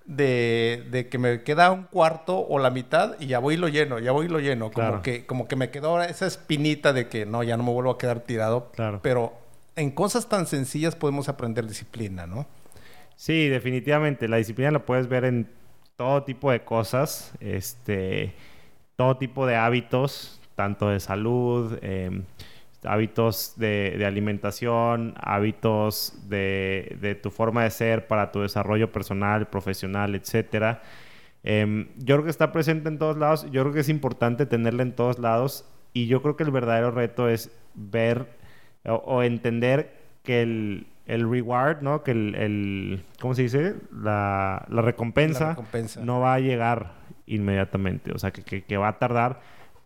de, 0.10 1.08
que 1.10 1.18
me 1.20 1.44
queda 1.44 1.72
un 1.72 1.84
cuarto 1.84 2.40
o 2.40 2.58
la 2.58 2.72
mitad 2.72 3.16
y 3.20 3.28
ya 3.28 3.40
voy 3.40 3.54
y 3.54 3.58
lo 3.58 3.68
lleno, 3.68 4.00
ya 4.00 4.12
voy 4.12 4.26
y 4.26 4.30
lo 4.30 4.40
lleno. 4.40 4.72
Como, 4.72 5.02
que, 5.02 5.26
como 5.26 5.48
que 5.48 5.56
me 5.56 5.70
quedó 5.70 6.02
esa 6.02 6.26
espinita 6.26 6.94
de 6.94 7.08
que 7.08 7.26
no, 7.26 7.44
ya 7.44 7.58
no 7.58 7.64
me 7.64 7.72
vuelvo 7.72 7.92
a 7.92 7.98
quedar 7.98 8.22
tirado. 8.22 8.72
Claro. 8.74 9.00
Pero 9.04 9.34
en 9.76 9.92
cosas 9.92 10.28
tan 10.28 10.48
sencillas 10.48 10.96
podemos 10.96 11.30
aprender 11.30 11.68
disciplina, 11.68 12.26
¿no? 12.26 12.48
Sí, 13.16 13.48
definitivamente. 13.50 14.28
La 14.28 14.38
disciplina 14.38 14.72
la 14.72 14.86
puedes 14.86 15.08
ver 15.08 15.26
en 15.26 15.48
todo 15.96 16.24
tipo 16.24 16.52
de 16.52 16.64
cosas. 16.64 17.32
Este 17.40 18.34
todo 18.96 19.16
tipo 19.16 19.46
de 19.46 19.56
hábitos, 19.56 20.42
tanto 20.56 20.90
de 20.90 21.00
salud, 21.00 21.78
em, 21.82 22.24
hábitos 22.84 23.54
de, 23.58 24.04
alimentación, 24.06 25.14
hábitos 25.18 26.14
de, 26.30 27.20
tu 27.22 27.30
forma 27.32 27.64
de 27.64 27.72
ser 27.72 28.08
para 28.08 28.32
tu 28.32 28.42
desarrollo 28.42 28.92
personal, 28.92 29.48
profesional, 29.48 30.16
etc. 30.16 30.78
Em, 31.44 31.88
yo 31.98 32.16
creo 32.16 32.24
que 32.24 32.32
está 32.32 32.52
presente 32.52 32.90
en 32.90 32.98
todos 32.98 33.18
lados, 33.18 33.46
yo 33.52 33.62
creo 33.64 33.74
que 33.74 33.82
es 33.82 33.90
importante 33.90 34.46
tenerla 34.46 34.84
en 34.84 34.94
todos 34.94 35.20
lados 35.20 35.66
y 35.94 36.08
yo 36.08 36.22
creo 36.22 36.36
que 36.36 36.44
el 36.44 36.52
verdadero 36.52 36.92
reto 36.92 37.30
es 37.30 37.52
ver 37.74 38.28
o, 38.86 39.24
entender 39.24 39.94
que 40.24 40.42
el, 40.42 40.86
reward, 41.08 41.82
¿no? 41.82 42.04
Que 42.04 42.12
el, 42.12 43.04
¿cómo 43.20 43.34
se 43.34 43.44
dice? 43.44 43.76
La, 43.92 44.66
recompensa, 44.70 45.58
no 46.02 46.20
va 46.20 46.36
a 46.36 46.40
llegar 46.40 46.94
inmediatamente. 47.26 48.14
O 48.14 48.20
sea, 48.20 48.32
que, 48.32 48.64
que, 48.64 48.78
va 48.78 48.90
a 48.90 49.00
tardar, 49.00 49.42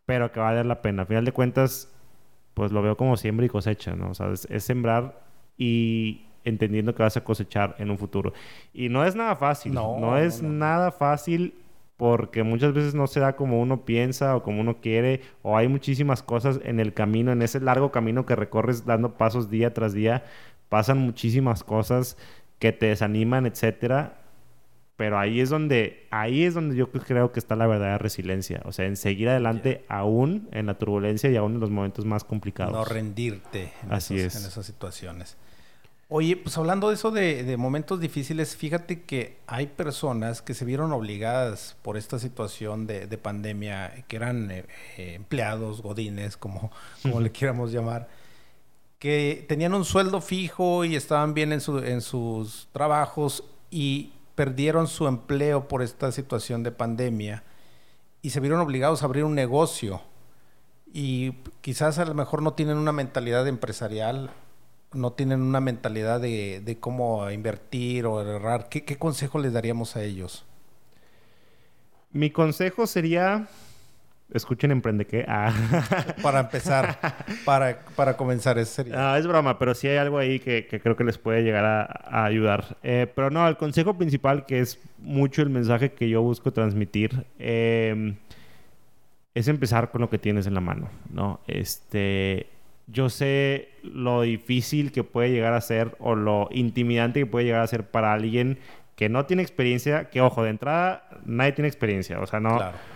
pero 0.06 0.32
que 0.32 0.40
va 0.40 0.50
a 0.50 0.52
valer 0.52 0.66
la 0.66 0.82
pena. 0.82 1.04
A 1.04 1.06
final 1.06 1.26
de 1.26 1.32
cuentas, 1.32 1.94
pues 2.53 2.72
lo 2.72 2.81
veo 2.81 2.98
como 2.98 3.17
siembra 3.17 3.45
y 3.45 3.50
cosecha, 3.50 3.95
¿no? 3.95 4.10
O 4.10 4.13
sea, 4.13 4.31
es, 4.31 4.63
sembrar 4.63 5.22
y 5.57 6.25
entendiendo 6.43 6.93
que 6.93 7.03
vas 7.03 7.17
a 7.17 7.24
cosechar 7.24 7.75
en 7.79 7.89
un 7.89 7.98
futuro. 7.98 8.33
Y 8.74 8.89
no 8.89 9.05
es 9.05 9.15
nada 9.15 9.36
fácil. 9.36 9.74
No, 9.74 10.00
no 10.00 10.17
es 10.17 10.41
nada 10.41 10.91
fácil 10.91 11.55
porque 11.98 12.43
muchas 12.43 12.74
veces 12.74 12.95
no 12.95 13.07
se 13.07 13.19
da 13.19 13.36
como 13.36 13.62
uno 13.62 13.86
piensa 13.86 14.36
o 14.36 14.43
como 14.43 14.62
uno 14.62 14.81
quiere, 14.81 15.22
o 15.41 15.55
hay 15.55 15.67
muchísimas 15.67 16.24
cosas 16.24 16.60
en 16.63 16.79
el 16.79 16.93
camino, 16.93 17.31
en 17.31 17.41
ese 17.41 17.60
largo 17.60 17.91
camino 17.91 18.25
que 18.25 18.36
recorres 18.36 18.86
dando 18.86 19.13
pasos 19.13 19.50
día 19.50 19.74
tras 19.74 19.93
día, 19.93 20.25
pasan 20.69 20.98
muchísimas 20.98 21.63
cosas 21.63 22.17
que 22.60 22.72
te 22.72 22.88
desaniman, 22.88 23.45
etcétera, 23.45 24.23
pero 24.96 25.18
ahí 25.18 25.42
es 25.42 25.50
donde, 25.50 26.08
ahí 26.12 26.44
es 26.44 26.54
donde 26.54 26.76
yo 26.76 26.92
creo 26.92 27.32
que 27.32 27.40
está 27.40 27.56
la 27.56 27.66
verdadera 27.68 27.98
resiliencia. 27.98 28.62
O 28.66 28.72
sea, 28.72 28.86
en 28.86 28.96
seguir 28.96 29.30
adelante 29.30 29.86
aún 29.88 30.48
en 30.52 30.68
la 30.68 30.78
turbulencia 30.78 31.32
y 31.32 31.36
aún 31.36 31.56
en 31.56 31.60
los 31.60 31.72
momentos 31.72 32.06
más 32.06 32.24
complicados. 32.24 32.74
No 32.74 32.86
rendirte 32.86 33.74
en, 33.84 33.92
Así 33.92 34.20
es. 34.20 34.36
en 34.36 34.46
esas 34.46 34.66
situaciones. 34.66 35.38
Oye, 36.10 36.38
pues 36.38 36.56
hablando 36.60 36.90
de 36.90 36.94
eso 36.94 37.10
de, 37.10 37.58
momentos 37.58 38.00
difíciles, 38.00 38.56
fíjate 38.56 39.02
que 39.02 39.40
hay 39.48 39.66
personas 39.66 40.44
que 40.44 40.54
se 40.54 40.64
vieron 40.64 40.92
obligadas 40.92 41.76
por 41.82 41.98
esta 41.98 42.20
situación 42.20 42.86
de, 42.86 43.18
pandemia, 43.18 44.06
que 44.08 44.18
eran 44.18 44.52
eh, 44.52 44.66
eh, 44.98 45.16
empleados, 45.16 45.82
godines, 45.82 46.38
como, 46.38 46.72
como 47.02 47.20
le 47.20 47.32
quieramos 47.32 47.72
llamar, 47.72 48.10
que 49.00 49.44
tenían 49.50 49.74
un 49.74 49.86
sueldo 49.86 50.22
fijo 50.22 50.86
y 50.86 50.96
estaban 50.96 51.34
bien 51.34 51.51
en, 51.51 51.62
su, 51.62 51.79
en 51.79 52.01
sus 52.01 52.68
trabajos 52.72 53.44
y 53.72 54.14
perdieron 54.35 54.87
su 54.87 55.07
empleo 55.07 55.67
por 55.67 55.81
esta 55.81 56.11
situación 56.11 56.63
de 56.63 56.72
pandemia 56.72 57.43
y 58.22 58.31
se 58.31 58.39
vieron 58.39 58.59
obligados 58.59 59.01
a 59.01 59.05
abrir 59.05 59.24
un 59.24 59.35
negocio 59.35 60.01
y 60.93 61.31
quizás 61.61 61.98
a 61.98 62.05
lo 62.05 62.13
mejor 62.13 62.41
no 62.41 62.53
tienen 62.53 62.77
una 62.77 62.91
mentalidad 62.91 63.48
empresarial, 63.48 64.29
no 64.93 65.13
tienen 65.13 65.41
una 65.41 65.59
mentalidad 65.59 66.22
de, 66.22 66.77
cómo 66.79 67.29
invertir 67.31 68.05
o 68.05 68.22
errar. 68.22 68.69
¿Qué, 68.69 68.85
¿Qué 68.85 68.98
consejo 68.98 69.39
les 69.39 69.53
daríamos 69.53 69.96
a 69.96 70.03
ellos? 70.03 70.46
Mi 72.11 72.29
consejo 72.29 72.85
sería 72.85 73.48
Escuchen 74.31 74.72
Emprende 74.72 75.05
qué. 75.05 75.25
Ah. 75.27 75.53
Para 76.22 76.40
empezar, 76.42 76.98
para, 77.46 77.79
para 77.96 78.18
comenzar, 78.18 78.57
es 78.57 78.70
serio. 78.70 78.94
Ah, 78.98 79.18
es 79.20 79.27
broma, 79.27 79.59
pero 79.59 79.75
sí 79.75 79.88
hay 79.88 79.98
algo 79.98 80.18
ahí 80.18 80.40
que, 80.40 80.68
creo 80.68 80.96
que 80.96 81.03
les 81.03 81.18
puede 81.18 81.44
llegar 81.44 81.66
a, 81.66 82.25
ayudar. 82.25 82.77
Eh, 82.81 83.07
pero 83.14 83.29
no, 83.29 83.48
el 83.48 83.57
consejo 83.57 83.96
principal, 83.96 84.46
que 84.46 84.59
es 84.59 84.79
mucho 85.00 85.42
el 85.42 85.50
mensaje 85.50 85.92
que 85.92 86.09
yo 86.09 86.22
busco 86.22 86.51
transmitir, 86.51 87.25
em, 87.38 88.16
es 89.36 89.48
empezar 89.48 89.92
con 89.92 90.01
lo 90.01 90.09
que 90.09 90.18
tienes 90.18 90.48
en 90.48 90.55
la 90.55 90.62
mano, 90.62 90.90
¿no? 91.12 91.42
Este, 91.48 92.48
yo 92.88 93.09
sé 93.09 93.70
lo 93.83 94.22
difícil 94.22 94.92
que 94.92 95.03
puede 95.03 95.31
llegar 95.31 95.53
a 95.53 95.62
ser 95.62 95.96
o 96.00 96.16
lo 96.16 96.50
intimidante 96.51 97.20
que 97.20 97.25
puede 97.25 97.46
llegar 97.46 97.62
a 97.62 97.68
ser 97.68 97.86
para 97.86 98.14
alguien 98.14 98.57
que 98.96 99.09
no 99.09 99.25
tiene 99.25 99.44
experiencia, 99.44 100.09
que 100.09 100.22
ojo, 100.22 100.44
de 100.44 100.51
entrada 100.51 101.07
nadie 101.25 101.51
tiene 101.51 101.68
experiencia, 101.68 102.20
o 102.20 102.25
sea, 102.25 102.40
no... 102.40 102.57
Claro 102.57 102.93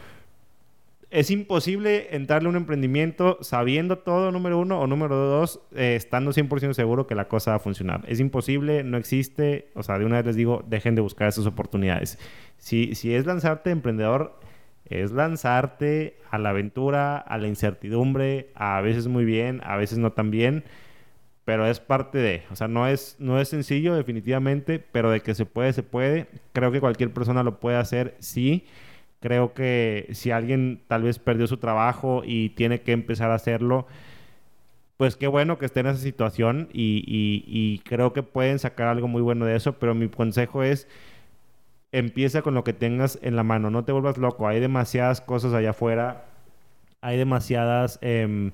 es 1.09 1.31
imposible 1.31 2.15
entrarle 2.15 2.47
a 2.47 2.49
un 2.49 2.57
emprendimiento 2.57 3.37
sabiendo 3.41 3.99
todo, 3.99 4.31
número 4.31 4.59
uno, 4.59 4.81
o 4.81 4.87
número 4.87 5.15
dos, 5.15 5.61
eh, 5.73 5.95
estando 5.95 6.31
100% 6.31 6.73
seguro 6.73 7.07
que 7.07 7.15
la 7.15 7.27
cosa 7.27 7.51
va 7.51 7.57
a 7.57 7.59
funcionar. 7.59 8.03
Es 8.07 8.19
imposible, 8.19 8.83
no 8.83 8.97
existe. 8.97 9.69
O 9.73 9.83
sea, 9.83 9.97
de 9.99 10.05
una 10.05 10.17
vez 10.17 10.25
les 10.25 10.35
digo, 10.35 10.63
dejen 10.67 10.95
de 10.95 11.01
buscar 11.01 11.29
esas 11.29 11.45
oportunidades. 11.45 12.19
Si, 12.57 12.93
si 12.95 13.13
es 13.13 13.25
lanzarte 13.25 13.69
emprendedor, 13.71 14.37
es 14.85 15.11
lanzarte 15.11 16.17
a 16.29 16.37
la 16.37 16.49
aventura, 16.49 17.17
a 17.17 17.37
la 17.37 17.47
incertidumbre, 17.47 18.51
a 18.55 18.81
veces 18.81 19.07
muy 19.07 19.25
bien, 19.25 19.61
a 19.63 19.77
veces 19.77 19.97
no 19.97 20.11
tan 20.11 20.31
bien, 20.31 20.63
pero 21.45 21.65
es 21.67 21.79
parte 21.79 22.17
de, 22.17 22.43
o 22.51 22.55
sea, 22.57 22.67
no 22.67 22.87
es, 22.87 23.15
no 23.19 23.39
es 23.39 23.47
sencillo 23.47 23.95
definitivamente, 23.95 24.79
pero 24.79 25.09
de 25.09 25.21
que 25.21 25.33
se 25.33 25.45
puede, 25.45 25.71
se 25.71 25.83
puede. 25.83 26.27
Creo 26.51 26.71
que 26.73 26.81
cualquier 26.81 27.13
persona 27.13 27.43
lo 27.43 27.59
puede 27.61 27.77
hacer, 27.77 28.15
sí. 28.19 28.65
Creo 29.19 29.53
que 29.53 30.09
si 30.13 30.31
alguien 30.31 30.81
tal 30.87 31.03
vez 31.03 31.19
perdió 31.19 31.47
su 31.47 31.57
trabajo 31.57 32.21
y 32.25 32.49
tiene 32.49 32.81
que 32.81 32.91
empezar 32.91 33.31
a 33.31 33.35
hacerlo, 33.35 33.87
pues 34.97 35.15
qué 35.15 35.27
bueno 35.27 35.57
que 35.57 35.65
esté 35.65 35.79
en 35.81 35.87
esa 35.87 35.99
situación 36.01 36.69
y, 36.73 37.81
creo 37.85 38.13
que 38.13 38.23
pueden 38.23 38.59
sacar 38.59 38.87
algo 38.87 39.07
muy 39.07 39.21
bueno 39.21 39.45
de 39.45 39.55
eso, 39.55 39.73
pero 39.73 39.95
mi 39.95 40.09
consejo 40.09 40.63
es 40.63 40.87
empieza 41.91 42.41
con 42.41 42.53
lo 42.53 42.63
que 42.63 42.73
tengas 42.73 43.17
en 43.21 43.35
la 43.35 43.43
mano, 43.43 43.69
no 43.69 43.85
te 43.85 43.91
vuelvas 43.91 44.17
loco, 44.17 44.47
hay 44.47 44.59
demasiadas 44.59 45.21
cosas 45.21 45.53
allá 45.53 45.71
afuera, 45.71 46.25
hay 47.01 47.17
demasiadas 47.17 47.97
em, 48.01 48.51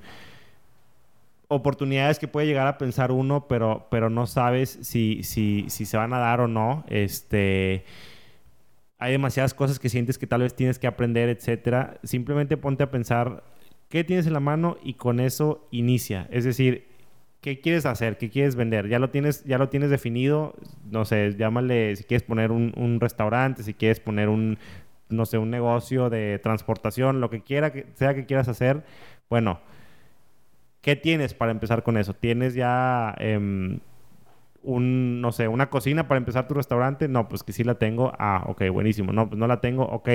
oportunidades 1.48 2.20
que 2.20 2.28
puede 2.28 2.48
llegar 2.48 2.68
a 2.68 2.78
pensar 2.78 3.12
uno, 3.12 3.48
pero, 3.48 3.88
pero 3.90 4.10
no 4.10 4.28
sabes 4.28 4.80
si, 4.82 5.24
si, 5.24 5.66
si 5.70 5.86
se 5.86 5.98
van 5.98 6.14
a 6.14 6.20
dar 6.20 6.42
o 6.42 6.48
no. 6.48 6.84
Este 6.88 7.86
hay 9.04 9.12
demasiadas 9.12 9.54
cosas 9.54 9.80
que 9.80 9.90
sientes 9.90 10.18
que 10.18 10.28
tal 10.28 10.44
vez 10.44 10.56
tienes 10.56 10.80
que 10.80 10.88
aprender, 10.88 11.28
etcétera. 11.28 12.00
Simplemente 12.04 12.56
ponte 12.56 12.84
a 12.84 12.90
pensar 12.90 13.44
qué 13.90 14.06
tienes 14.06 14.28
en 14.28 14.34
la 14.34 14.40
mano 14.40 14.78
y 14.82 14.94
con 14.94 15.20
eso 15.20 15.68
inicia. 15.72 16.26
Es 16.32 16.46
decir, 16.46 16.88
¿qué 17.42 17.60
quieres 17.60 17.86
hacer? 17.86 18.18
¿Qué 18.18 18.30
quieres 18.30 18.56
vender? 18.56 18.88
Ya 18.88 19.00
lo 19.00 19.10
tienes, 19.10 19.44
ya 19.44 19.58
lo 19.58 19.68
tienes 19.68 19.90
definido. 19.90 20.56
No 20.90 21.04
sé, 21.04 21.36
llámale 21.38 21.98
si 21.98 22.06
quieres 22.06 22.24
poner 22.24 22.52
un, 22.52 22.98
restaurante, 23.02 23.64
si 23.64 23.74
quieres 23.74 24.00
poner 24.00 24.30
un, 24.30 24.58
no 25.10 25.26
sé, 25.26 25.38
un 25.38 25.50
negocio 25.50 26.10
de 26.10 26.40
transportación, 26.40 27.20
lo 27.20 27.30
que 27.30 27.42
quiera 27.42 27.74
que 27.74 27.88
sea 27.96 28.14
que 28.14 28.26
quieras 28.26 28.48
hacer. 28.48 28.86
Bueno, 29.30 29.60
¿qué 30.80 30.96
tienes 30.96 31.34
para 31.34 31.52
empezar 31.52 31.84
con 31.84 31.98
eso? 31.98 32.14
¿Tienes 32.14 32.54
ya 32.54 33.14
em, 33.20 33.82
un, 34.64 35.22
no 35.22 35.32
sé, 35.32 35.48
una 35.48 35.70
cocina 35.70 36.08
para 36.08 36.18
empezar 36.18 36.48
tu 36.48 36.54
restaurante, 36.54 37.08
no, 37.08 37.28
pues 37.30 37.44
que 37.44 37.54
sí 37.54 37.64
la 37.64 37.76
tengo, 37.76 38.14
ah, 38.18 38.46
ok, 38.48 38.64
buenísimo, 38.72 39.12
no, 39.14 39.28
pues 39.30 39.38
no 39.38 39.48
la 39.48 39.62
tengo, 39.62 39.84
ok. 39.84 40.10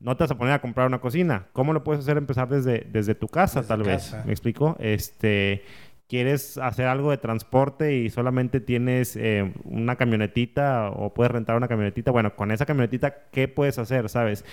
No 0.00 0.16
te 0.16 0.24
vas 0.24 0.30
a 0.30 0.36
poner 0.36 0.52
a 0.54 0.60
comprar 0.60 0.86
una 0.86 1.00
cocina. 1.00 1.46
¿Cómo 1.52 1.72
lo 1.72 1.82
puedes 1.82 2.02
hacer 2.02 2.18
empezar 2.18 2.48
desde, 2.48 2.86
desde 2.90 3.14
tu 3.14 3.28
casa, 3.28 3.66
tal 3.66 3.84
vez? 3.84 4.14
¿Me 4.26 4.32
explico? 4.32 4.76
Este, 4.78 5.62
quieres 6.08 6.58
hacer 6.58 6.86
algo 6.86 7.10
de 7.10 7.16
transporte 7.16 7.96
y 7.96 8.10
solamente 8.10 8.60
tienes 8.60 9.16
eh, 9.16 9.52
una 9.64 9.96
camionetita 9.96 10.90
o 10.90 11.14
puedes 11.14 11.32
rentar 11.32 11.56
una 11.56 11.68
camionetita, 11.68 12.10
bueno, 12.10 12.36
con 12.36 12.50
esa 12.50 12.66
camionetita, 12.66 13.30
¿qué 13.30 13.48
puedes 13.48 13.78
hacer? 13.78 14.08
¿Sabes? 14.08 14.44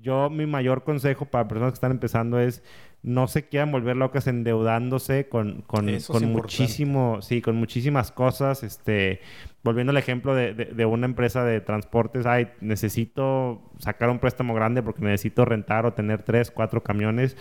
Yo 0.00 0.30
mi 0.30 0.46
mayor 0.46 0.84
consejo 0.84 1.24
para 1.24 1.48
personas 1.48 1.72
que 1.72 1.76
están 1.76 1.92
empezando 1.92 2.38
es 2.38 2.62
no 3.02 3.28
se 3.28 3.48
quieran 3.48 3.70
volver 3.70 3.96
locas 3.96 4.26
endeudándose 4.26 5.28
con, 5.28 5.62
con, 5.62 5.86
muchísimo, 6.32 7.22
sí, 7.22 7.40
con 7.40 7.56
muchísimas 7.56 8.10
cosas. 8.10 8.62
Este, 8.62 9.20
volviendo 9.62 9.90
al 9.90 9.96
ejemplo 9.96 10.34
de, 10.34 10.52
de, 10.52 10.84
una 10.84 11.06
empresa 11.06 11.44
de 11.44 11.60
transportes, 11.60 12.26
ay, 12.26 12.48
necesito 12.60 13.62
sacar 13.78 14.10
un 14.10 14.18
préstamo 14.18 14.52
grande 14.52 14.82
porque 14.82 15.02
necesito 15.02 15.44
rentar 15.44 15.86
o 15.86 15.92
tener 15.92 16.22
tres, 16.22 16.50
cuatro 16.50 16.82
camiones 16.82 17.36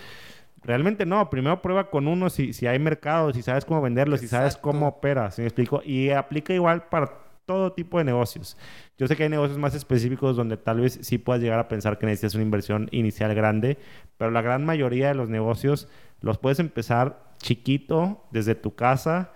Realmente 0.67 1.06
no, 1.06 1.30
primero 1.30 1.62
prueba 1.62 1.89
con 1.89 2.10
uno 2.10 2.30
si, 2.30 2.51
si 2.51 2.67
hay 2.67 2.77
mercado, 2.77 3.32
si 3.32 3.41
sabes 3.41 3.63
cómo 3.63 3.82
venderlo, 3.82 4.17
si 4.17 4.27
sabes 4.27 4.58
cómo 4.58 4.89
opera, 4.89 5.32
¿sí 5.32 5.41
me 5.41 5.47
explico? 5.47 5.82
Y 5.82 6.10
aplica 6.10 6.53
igual 6.53 6.89
para 6.89 7.10
todo 7.45 7.71
tipo 7.71 7.97
de 7.97 8.03
negocios. 8.03 8.58
Yo 8.97 9.08
sé 9.08 9.15
que 9.15 9.23
hay 9.23 9.30
negocios 9.30 9.58
más 9.58 9.73
específicos 9.73 10.36
donde 10.36 10.58
tal 10.58 10.82
vez 10.82 10.99
sí 11.01 11.19
puedas 11.19 11.41
llegar 11.41 11.60
a 11.60 11.69
pensar 11.69 11.97
que 11.97 12.06
necesitas 12.06 12.36
una 12.36 12.43
inversión 12.43 12.89
inicial 12.91 13.34
grande, 13.34 13.77
pero 14.17 14.30
la 14.30 14.41
gran 14.41 14.65
mayoría 14.65 15.08
de 15.08 15.15
los 15.15 15.30
negocios 15.30 15.88
los 16.19 16.38
puedes 16.38 16.60
empezar 16.60 17.17
chiquito 17.38 18.25
desde 18.32 18.53
tu 18.53 18.75
casa 18.75 19.32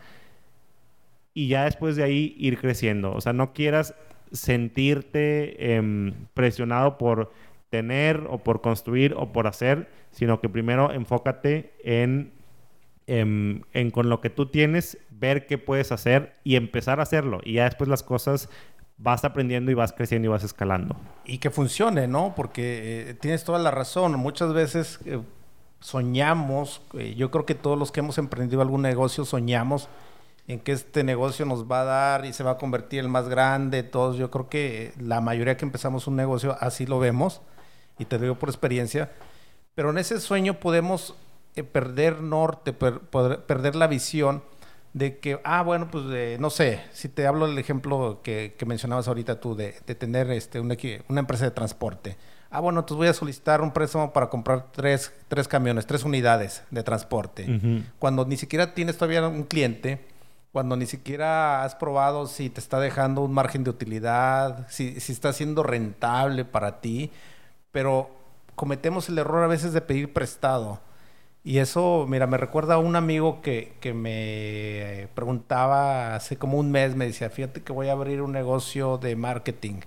y 1.34 1.48
ya 1.48 1.64
después 1.64 1.96
de 1.96 2.04
ahí 2.04 2.36
ir 2.38 2.60
creciendo. 2.60 3.14
O 3.14 3.22
sea, 3.22 3.32
no 3.32 3.54
quieras 3.54 3.96
sentirte 4.34 5.76
em, 5.76 6.14
presionado 6.34 6.98
por 6.98 7.32
tener 7.72 8.28
o 8.30 8.38
por 8.38 8.62
construir 8.62 9.16
o 9.18 9.32
por 9.32 9.48
hacer, 9.48 9.90
sino 10.12 10.40
que 10.40 10.50
primero 10.50 10.92
enfócate 10.92 11.74
en, 11.84 12.34
en, 13.08 13.92
con 13.92 14.10
lo 14.10 14.22
que 14.22 14.30
tú 14.30 14.48
tienes, 14.48 15.00
ver 15.10 15.48
qué 15.48 15.58
puedes 15.58 15.92
hacer 15.92 16.36
y 16.44 16.58
empezar 16.58 17.00
a 17.00 17.04
hacerlo. 17.04 17.40
Y 17.44 17.54
ya 17.54 17.64
después 17.64 17.90
las 17.90 18.04
cosas 18.04 18.50
vas 18.98 19.24
aprendiendo 19.24 19.72
y 19.72 19.74
vas 19.74 19.94
creciendo 19.94 20.28
y 20.28 20.30
vas 20.30 20.44
escalando. 20.44 20.98
Y 21.26 21.38
que 21.38 21.50
funcione, 21.50 22.08
¿no? 22.08 22.34
Porque 22.36 23.10
eh, 23.10 23.14
tienes 23.16 23.46
toda 23.46 23.58
la 23.58 23.72
razón. 23.72 24.20
Muchas 24.20 24.54
veces 24.54 25.00
eh, 25.06 25.22
soñamos, 25.80 26.82
eh, 26.94 27.16
yo 27.16 27.32
creo 27.32 27.46
que 27.46 27.56
todos 27.56 27.80
los 27.80 27.94
que 27.94 28.02
hemos 28.02 28.18
emprendido 28.18 28.62
algún 28.62 28.82
negocio 28.82 29.24
soñamos 29.24 29.88
en 30.48 30.60
que 30.60 30.74
este 30.74 31.06
negocio 31.06 31.46
nos 31.46 31.72
va 31.72 31.82
a 31.82 31.86
dar 31.86 32.26
y 32.26 32.34
se 32.34 32.44
va 32.44 32.52
a 32.52 32.58
convertir 32.58 33.00
el 33.00 33.08
más 33.08 33.30
grande. 33.30 33.84
Todos, 33.84 34.18
yo 34.18 34.30
creo 34.30 34.50
que 34.50 34.92
la 35.00 35.22
mayoría 35.22 35.56
que 35.56 35.64
empezamos 35.64 36.08
un 36.08 36.18
negocio 36.18 36.58
así 36.60 36.86
lo 36.86 37.00
vemos 37.00 37.42
y 38.02 38.06
te 38.06 38.18
digo 38.18 38.36
por 38.36 38.50
experiencia, 38.50 39.12
pero 39.76 39.92
en 39.92 40.00
ese 40.00 40.20
sueño 40.20 40.60
podemos 40.60 41.16
eh, 41.56 41.64
perder 41.64 42.22
norte, 42.22 42.74
perder 42.74 43.76
la 43.76 43.88
visión 43.88 44.44
de 44.94 45.20
que, 45.20 45.40
ah, 45.44 45.62
bueno, 45.62 45.90
pues 45.90 46.40
no 46.40 46.50
sé, 46.50 46.82
si 46.92 47.08
te 47.08 47.28
hablo 47.28 47.48
del 47.48 47.58
ejemplo 47.58 48.20
que, 48.24 48.56
mencionabas 48.66 49.08
ahorita 49.08 49.40
tú 49.40 49.56
de, 49.56 49.74
tener 49.74 50.32
este, 50.32 50.60
una, 50.60 50.76
una, 51.08 51.20
empresa 51.20 51.46
de 51.46 51.52
transporte. 51.52 52.18
Ah, 52.50 52.60
bueno, 52.60 52.80
entonces 52.80 52.98
voy 52.98 53.08
a 53.08 53.14
solicitar 53.14 53.62
un 53.62 53.72
préstamo 53.72 54.12
para 54.12 54.30
comprar 54.30 54.72
tres, 54.72 55.14
tres 55.28 55.48
camiones, 55.48 55.86
tres 55.86 56.04
unidades 56.04 56.64
de 56.72 56.84
transporte. 56.84 57.84
Cuando 58.00 58.26
ni 58.26 58.36
siquiera 58.36 58.74
tienes 58.74 58.98
todavía 58.98 59.26
un 59.26 59.44
cliente, 59.44 60.06
cuando 60.52 60.76
ni 60.76 60.86
siquiera 60.86 61.64
has 61.64 61.76
probado 61.76 62.28
si 62.28 62.50
te 62.50 62.60
está 62.60 62.82
dejando 62.82 63.22
un 63.22 63.34
margen 63.34 63.64
de 63.64 63.70
utilidad, 63.70 64.68
si, 64.70 65.00
si 65.00 65.14
está 65.14 65.32
siendo 65.32 65.64
rentable 65.64 66.44
para 66.44 66.82
ti 66.82 67.12
pero 67.72 68.10
cometemos 68.56 69.10
el 69.10 69.18
error 69.18 69.44
a 69.44 69.48
veces 69.48 69.74
de 69.74 69.82
pedir 69.82 70.14
prestado. 70.14 70.80
Y 71.44 71.58
eso, 71.58 72.06
mira, 72.08 72.28
me 72.28 72.38
recuerda 72.38 72.76
a 72.76 72.78
un 72.78 72.96
amigo 72.96 73.42
que, 73.42 73.74
que 73.80 73.94
me 73.94 75.08
preguntaba 75.16 76.16
hace 76.16 76.38
como 76.38 76.60
un 76.60 76.72
mes, 76.72 76.96
me 76.96 77.06
decía, 77.06 77.30
fíjate 77.30 77.64
que 77.64 77.74
voy 77.74 77.88
a 77.88 77.94
abrir 77.94 78.22
un 78.22 78.32
negocio 78.32 78.98
de 78.98 79.16
marketing 79.16 79.82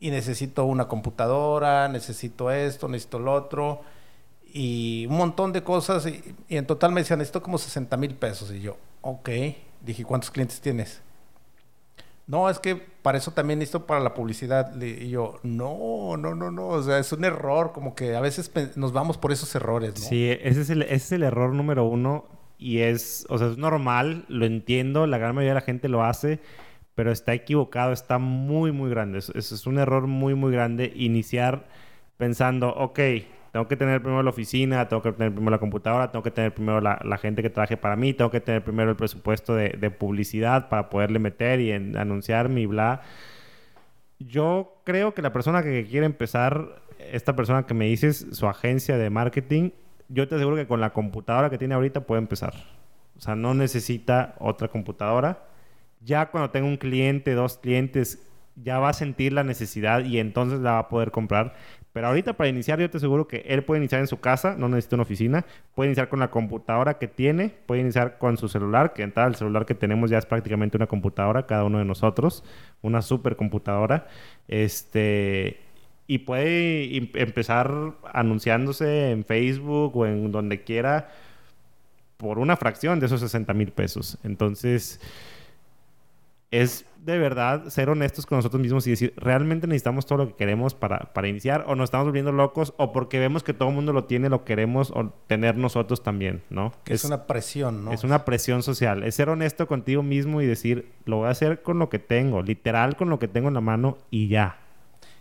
y 0.00 0.10
necesito 0.10 0.64
una 0.64 0.86
computadora, 0.86 1.88
necesito 1.88 2.50
esto, 2.52 2.88
necesito 2.88 3.18
lo 3.18 3.32
otro 3.34 3.82
y 4.52 5.06
un 5.06 5.16
montón 5.16 5.52
de 5.52 5.62
cosas 5.62 6.06
y, 6.06 6.34
en 6.48 6.66
total 6.66 6.92
me 6.92 7.00
decía, 7.00 7.16
necesito 7.16 7.42
como 7.42 7.58
60 7.58 7.96
mil 7.96 8.14
pesos 8.14 8.50
y 8.52 8.60
yo, 8.60 8.76
ok, 9.02 9.28
dije, 9.84 10.04
¿cuántos 10.04 10.30
clientes 10.30 10.60
tienes? 10.60 11.00
No, 12.28 12.50
es 12.50 12.58
que 12.58 12.76
para 12.76 13.16
eso 13.16 13.32
también 13.32 13.58
necesito 13.58 13.86
para 13.86 14.00
la 14.00 14.12
publicidad. 14.12 14.78
Y 14.80 15.08
yo, 15.08 15.40
no, 15.42 16.18
no, 16.18 16.34
no, 16.34 16.50
no. 16.50 16.68
O 16.68 16.82
sea, 16.82 16.98
es 16.98 17.10
un 17.10 17.24
error, 17.24 17.72
como 17.72 17.94
que 17.94 18.14
a 18.14 18.20
veces 18.20 18.52
nos 18.76 18.92
vamos 18.92 19.16
por 19.16 19.32
esos 19.32 19.54
errores. 19.54 19.94
Sí, 19.94 20.28
ese 20.42 20.60
es 20.60 20.68
el, 20.68 20.82
es 20.82 21.10
error 21.10 21.54
número 21.54 21.86
uno. 21.86 22.26
Y 22.58 22.80
es, 22.80 23.24
o 23.30 23.38
sea, 23.38 23.48
es 23.48 23.56
normal, 23.56 24.26
lo 24.28 24.44
entiendo, 24.44 25.06
la 25.06 25.16
gran 25.16 25.34
mayoría 25.34 25.52
de 25.52 25.60
la 25.60 25.64
gente 25.64 25.88
lo 25.88 26.04
hace, 26.04 26.40
pero 26.94 27.12
está 27.12 27.32
equivocado, 27.32 27.92
está 27.92 28.18
muy, 28.18 28.72
muy 28.72 28.90
grande. 28.90 29.20
Eso 29.20 29.32
es 29.34 29.66
un 29.66 29.78
error 29.78 30.06
muy, 30.06 30.34
muy 30.34 30.52
grande. 30.52 30.92
Iniciar 30.96 31.66
pensando, 32.18 32.68
ok, 32.74 32.98
tengo 33.52 33.66
que 33.66 33.76
tener 33.76 34.02
primero 34.02 34.22
la 34.22 34.30
oficina, 34.30 34.88
tengo 34.88 35.02
que 35.02 35.12
tener 35.12 35.32
primero 35.32 35.50
la 35.50 35.58
computadora, 35.58 36.10
tengo 36.10 36.22
que 36.22 36.30
tener 36.30 36.52
primero 36.52 36.80
la, 36.80 37.18
gente 37.18 37.42
que 37.42 37.50
trabaje 37.50 37.76
para 37.76 37.96
mí, 37.96 38.12
tengo 38.12 38.30
que 38.30 38.40
tener 38.40 38.62
primero 38.62 38.90
el 38.90 38.96
presupuesto 38.96 39.54
de, 39.54 39.90
publicidad 39.90 40.68
para 40.68 40.90
poderle 40.90 41.18
meter 41.18 41.60
y 41.60 41.72
en, 41.72 41.96
anunciar 41.96 42.48
mi 42.48 42.66
bla. 42.66 43.00
Yo 44.18 44.80
creo 44.84 45.14
que 45.14 45.22
la 45.22 45.32
persona 45.32 45.62
que 45.62 45.86
quiere 45.86 46.04
empezar, 46.04 46.82
esta 46.98 47.34
persona 47.36 47.64
que 47.64 47.74
me 47.74 47.86
dices, 47.86 48.26
su 48.32 48.46
agencia 48.46 48.98
de 48.98 49.10
marketing, 49.10 49.70
yo 50.08 50.28
te 50.28 50.34
aseguro 50.34 50.56
que 50.56 50.66
con 50.66 50.80
la 50.80 50.90
computadora 50.90 51.50
que 51.50 51.58
tiene 51.58 51.74
ahorita 51.74 52.02
puede 52.02 52.20
empezar. 52.20 52.54
O 53.16 53.20
sea, 53.20 53.34
no 53.34 53.54
necesita 53.54 54.34
otra 54.38 54.68
computadora. 54.68 55.44
Ya 56.00 56.30
cuando 56.30 56.50
tenga 56.50 56.66
un 56.66 56.76
cliente, 56.76 57.34
dos 57.34 57.58
clientes, 57.58 58.26
ya 58.62 58.78
va 58.78 58.90
a 58.90 58.92
sentir 58.92 59.32
la 59.32 59.44
necesidad 59.44 60.04
y 60.04 60.18
entonces 60.18 60.60
la 60.60 60.72
va 60.72 60.78
a 60.80 60.88
poder 60.88 61.10
comprar. 61.10 61.54
Pero 61.98 62.06
ahorita 62.06 62.34
para 62.34 62.48
iniciar 62.48 62.78
yo 62.78 62.88
te 62.88 62.98
aseguro 62.98 63.26
que 63.26 63.38
él 63.48 63.64
puede 63.64 63.80
iniciar 63.80 64.00
en 64.00 64.06
su 64.06 64.20
casa, 64.20 64.54
no 64.56 64.68
necesita 64.68 64.94
una 64.94 65.02
oficina, 65.02 65.44
puede 65.74 65.88
iniciar 65.88 66.08
con 66.08 66.20
la 66.20 66.30
computadora 66.30 66.96
que 66.96 67.08
tiene, 67.08 67.52
puede 67.66 67.80
iniciar 67.80 68.18
con 68.18 68.36
su 68.36 68.48
celular, 68.48 68.92
que 68.92 69.02
entrada 69.02 69.28
el 69.28 69.34
celular 69.34 69.66
que 69.66 69.74
tenemos 69.74 70.08
ya 70.08 70.18
es 70.18 70.24
prácticamente 70.24 70.76
una 70.76 70.86
computadora 70.86 71.46
cada 71.46 71.64
uno 71.64 71.78
de 71.78 71.84
nosotros, 71.84 72.44
una 72.82 73.02
supercomputadora. 73.02 74.06
Este 74.46 75.58
y 76.06 76.18
puede 76.18 76.96
em, 76.96 77.08
empezar 77.14 77.68
anunciándose 78.12 79.10
en 79.10 79.24
Facebook 79.24 79.96
o 79.96 80.06
en 80.06 80.30
donde 80.30 80.62
quiera 80.62 81.08
por 82.16 82.38
una 82.38 82.56
fracción 82.56 83.00
de 83.00 83.06
esos 83.06 83.18
60 83.22 83.52
mil 83.54 83.72
pesos. 83.72 84.18
Entonces, 84.22 85.00
es 86.50 86.86
de 87.04 87.18
verdad 87.18 87.68
ser 87.68 87.90
honestos 87.90 88.26
con 88.26 88.38
nosotros 88.38 88.60
mismos 88.60 88.86
y 88.86 88.90
decir, 88.90 89.14
¿realmente 89.16 89.66
necesitamos 89.66 90.06
todo 90.06 90.18
lo 90.18 90.28
que 90.28 90.34
queremos 90.34 90.74
para, 90.74 91.12
para 91.12 91.28
iniciar? 91.28 91.64
¿O 91.66 91.74
nos 91.74 91.84
estamos 91.84 92.06
volviendo 92.06 92.32
locos? 92.32 92.74
¿O 92.76 92.92
porque 92.92 93.18
vemos 93.18 93.42
que 93.42 93.54
todo 93.54 93.68
el 93.68 93.74
mundo 93.74 93.92
lo 93.92 94.04
tiene, 94.04 94.28
lo 94.28 94.44
queremos 94.44 94.90
o 94.90 95.12
tener 95.26 95.56
nosotros 95.56 96.02
también, 96.02 96.42
¿no? 96.50 96.72
es, 96.86 97.04
una 97.04 97.26
presión, 97.26 97.84
¿no? 97.84 97.92
Es 97.92 98.04
una 98.04 98.24
presión 98.24 98.62
social. 98.62 99.04
Es 99.04 99.14
ser 99.14 99.28
honesto 99.28 99.66
contigo 99.66 100.02
mismo 100.02 100.42
y 100.42 100.46
decir, 100.46 100.92
lo 101.04 101.18
voy 101.18 101.28
a 101.28 101.30
hacer 101.30 101.62
con 101.62 101.78
lo 101.78 101.88
que 101.88 101.98
tengo, 101.98 102.42
literal 102.42 102.96
con 102.96 103.08
lo 103.10 103.18
que 103.18 103.28
tengo 103.28 103.48
en 103.48 103.54
la 103.54 103.60
mano 103.60 103.98
y 104.10 104.28
ya. 104.28 104.58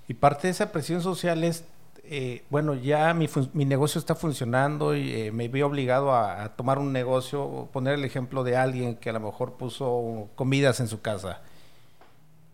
Y 0.08 0.14
parte 0.14 0.48
de 0.48 0.52
esa 0.52 0.72
presión 0.72 1.02
social 1.02 1.44
es 1.44 1.66
eh, 2.10 2.44
bueno, 2.50 2.74
ya 2.74 3.14
mi, 3.14 3.28
negocio 3.66 4.00
está 4.00 4.16
funcionando 4.16 4.96
y 4.96 5.12
eh, 5.14 5.32
me 5.32 5.48
vi 5.48 5.62
obligado 5.62 6.16
a, 6.16 6.56
tomar 6.56 6.80
un 6.80 6.94
negocio, 6.94 7.70
poner 7.74 7.96
el 7.96 8.06
ejemplo 8.06 8.44
de 8.44 8.56
alguien 8.56 8.96
que 8.96 9.10
a 9.10 9.14
lo 9.14 9.20
mejor 9.20 9.54
puso 9.58 10.30
comidas 10.36 10.80
en 10.80 10.88
su 10.88 11.02
casa 11.02 11.42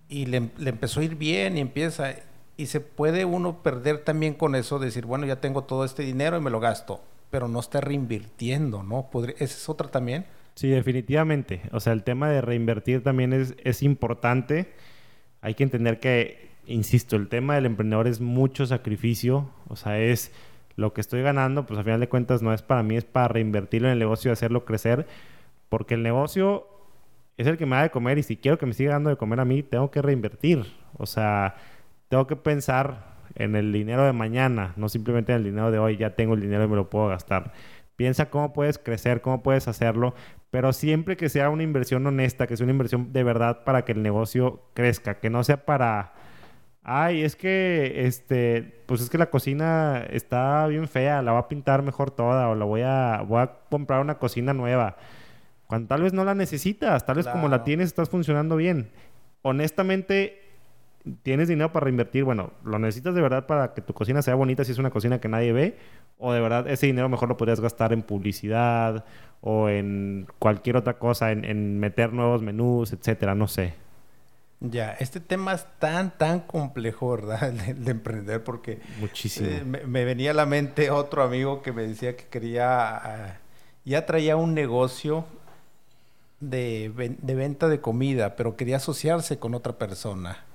y 0.10 0.26
le, 0.26 0.38
empezó 0.38 1.00
a 1.00 1.04
ir 1.04 1.16
bien 1.16 1.58
y 1.58 1.62
empieza, 1.62 2.16
y 2.58 2.66
se 2.66 2.80
puede 2.80 3.26
uno 3.26 3.62
perder 3.62 4.00
también 4.00 4.34
con 4.34 4.56
eso, 4.56 4.80
decir, 4.80 5.06
bueno, 5.06 5.26
ya 5.26 5.40
tengo 5.40 5.64
todo 5.64 5.86
este 5.86 6.04
dinero 6.04 6.38
y 6.38 6.42
me 6.42 6.50
lo 6.50 6.60
gasto, 6.60 7.02
pero 7.30 7.48
no 7.48 7.60
está 7.60 7.80
reinvirtiendo, 7.80 8.84
¿no? 8.84 9.10
¿Esa 9.38 9.44
es 9.44 9.70
otra 9.70 9.90
también? 9.90 10.26
Sí, 10.56 10.70
definitivamente. 10.70 11.62
O 11.72 11.80
sea, 11.80 11.94
el 11.94 12.04
tema 12.04 12.30
de 12.30 12.42
reinvertir 12.42 13.04
también 13.04 13.34
es 13.34 13.84
importante. 13.84 14.74
Hay 15.42 15.56
que 15.56 15.64
entender 15.64 16.00
que 16.00 16.53
insisto, 16.68 17.16
el 17.16 17.28
tema 17.28 17.56
del 17.56 17.66
emprendedor 17.66 18.08
es 18.08 18.22
mucho 18.22 18.66
sacrificio, 18.66 19.50
o 19.68 19.76
sea, 19.76 20.00
es 20.00 20.32
lo 20.76 20.94
que 20.94 21.02
estoy 21.02 21.22
ganando, 21.22 21.66
pues 21.66 21.80
a 21.80 21.84
final 21.84 22.00
de 22.00 22.10
cuentas 22.10 22.42
no 22.42 22.54
es 22.54 22.62
para 22.62 22.84
mí, 22.84 22.96
es 22.98 23.06
para 23.06 23.28
reinvertirlo 23.28 23.88
en 23.88 23.94
el 23.94 24.00
negocio 24.00 24.32
y 24.32 24.34
hacerlo 24.34 24.66
crecer, 24.66 25.08
porque 25.70 25.94
el 25.96 26.04
negocio 26.04 26.68
es 27.38 27.48
el 27.48 27.58
que 27.58 27.66
me 27.66 27.76
da 27.76 27.84
de 27.84 27.92
comer 27.92 28.18
y 28.18 28.24
si 28.24 28.38
quiero 28.38 28.58
que 28.58 28.66
me 28.66 28.74
siga 28.74 28.94
dando 28.94 29.10
de 29.10 29.18
comer 29.18 29.40
a 29.40 29.46
mí, 29.46 29.64
tengo 29.64 29.92
que 29.92 30.02
reinvertir, 30.02 30.66
o 30.98 31.06
sea, 31.06 31.56
tengo 32.10 32.28
que 32.28 32.36
pensar 32.36 33.14
en 33.36 33.56
el 33.56 33.72
dinero 33.72 34.06
de 34.06 34.14
mañana, 34.14 34.74
no 34.76 34.90
simplemente 34.90 35.32
en 35.32 35.40
el 35.40 35.44
dinero 35.46 35.72
de 35.72 35.80
hoy, 35.80 35.98
ya 35.98 36.16
tengo 36.16 36.34
el 36.34 36.42
dinero 36.42 36.64
y 36.64 36.68
me 36.68 36.76
lo 36.76 36.90
puedo 36.90 37.08
gastar. 37.08 37.54
Piensa 37.96 38.30
cómo 38.30 38.54
puedes 38.54 38.80
crecer, 38.80 39.22
cómo 39.22 39.44
puedes 39.44 39.68
hacerlo, 39.68 40.16
pero 40.50 40.74
siempre 40.74 41.18
que 41.18 41.30
sea 41.30 41.50
una 41.50 41.64
inversión 41.64 42.06
honesta, 42.06 42.48
que 42.48 42.58
sea 42.58 42.66
una 42.66 42.74
inversión 42.74 43.14
de 43.14 43.24
verdad 43.24 43.64
para 43.64 43.86
que 43.86 43.92
el 43.92 44.04
negocio 44.04 44.62
crezca, 44.74 45.20
que 45.20 45.30
no 45.30 45.44
sea 45.44 45.66
para 45.66 46.14
Ay, 46.84 47.24
es 47.24 47.38
que, 47.38 48.06
este, 48.06 48.84
pues 48.86 49.00
es 49.00 49.10
que 49.10 49.18
la 49.18 49.30
cocina 49.30 50.06
está 50.10 50.68
bien 50.68 50.90
fea, 50.90 51.22
la 51.22 51.32
voy 51.32 51.40
a 51.40 51.48
pintar 51.48 51.82
mejor 51.82 52.12
toda 52.12 52.50
o 52.50 52.56
la 52.56 52.66
voy 52.66 52.82
a, 52.84 53.24
voy 53.26 53.42
a 53.42 53.52
comprar 53.70 54.02
una 54.02 54.18
cocina 54.18 54.54
nueva. 54.54 54.98
cuando 55.68 55.88
tal 55.88 56.02
vez 56.04 56.14
no 56.14 56.26
la 56.26 56.36
necesitas, 56.36 57.06
tal 57.06 57.16
vez 57.18 57.28
como 57.28 57.48
la 57.48 57.64
tienes 57.64 57.88
estás 57.88 58.10
funcionando 58.10 58.58
bien. 58.58 58.92
Honestamente, 59.44 60.42
tienes 61.24 61.48
dinero 61.48 61.72
para 61.72 61.86
reinvertir, 61.86 62.26
bueno, 62.26 62.52
lo 62.64 62.80
necesitas 62.80 63.16
de 63.16 63.22
verdad 63.22 63.46
para 63.48 63.74
que 63.74 63.82
tu 63.82 63.94
cocina 63.94 64.22
sea 64.22 64.36
bonita 64.36 64.64
si 64.66 64.74
es 64.74 64.78
una 64.78 64.92
cocina 64.92 65.20
que 65.22 65.30
nadie 65.30 65.54
ve, 65.54 65.78
o 66.18 66.34
de 66.34 66.42
verdad 66.42 66.68
ese 66.70 66.88
dinero 66.88 67.10
mejor 67.10 67.30
lo 67.30 67.38
podrías 67.38 67.62
gastar 67.62 67.94
en 67.94 68.02
publicidad 68.04 69.06
o 69.42 69.70
en 69.70 70.28
cualquier 70.40 70.78
otra 70.78 70.98
cosa, 71.00 71.32
en, 71.32 71.46
en 71.46 71.80
meter 71.80 72.14
nuevos 72.14 72.42
menús, 72.42 72.94
etcétera, 72.94 73.36
no 73.36 73.48
sé. 73.48 73.74
Ya, 74.66 74.94
este 74.94 75.20
tema 75.20 75.54
es 75.54 75.66
tan, 75.78 76.18
tan 76.18 76.40
complejo, 76.40 77.12
¿verdad? 77.12 77.44
El 77.50 77.58
de, 77.58 77.74
de 77.74 77.92
emprender, 77.92 78.44
porque 78.44 78.80
Muchísimo. 79.00 79.48
eh, 79.50 79.64
me, 79.66 79.82
me 79.86 80.06
venía 80.06 80.32
a 80.32 80.34
la 80.34 80.46
mente 80.46 80.90
otro 80.90 81.22
amigo 81.22 81.62
que 81.62 81.74
me 81.74 81.84
decía 81.86 82.16
que 82.16 82.26
quería, 82.28 82.96
ah, 82.96 83.38
ya 83.84 84.06
traía 84.06 84.38
un 84.38 84.54
negocio 84.54 85.26
de, 86.40 86.92
ven- 86.96 87.18
de 87.22 87.36
venta 87.36 87.68
de 87.68 87.82
comida, 87.82 88.36
pero 88.36 88.56
quería 88.56 88.78
asociarse 88.78 89.38
con 89.38 89.54
otra 89.54 89.74
persona. 89.74 90.46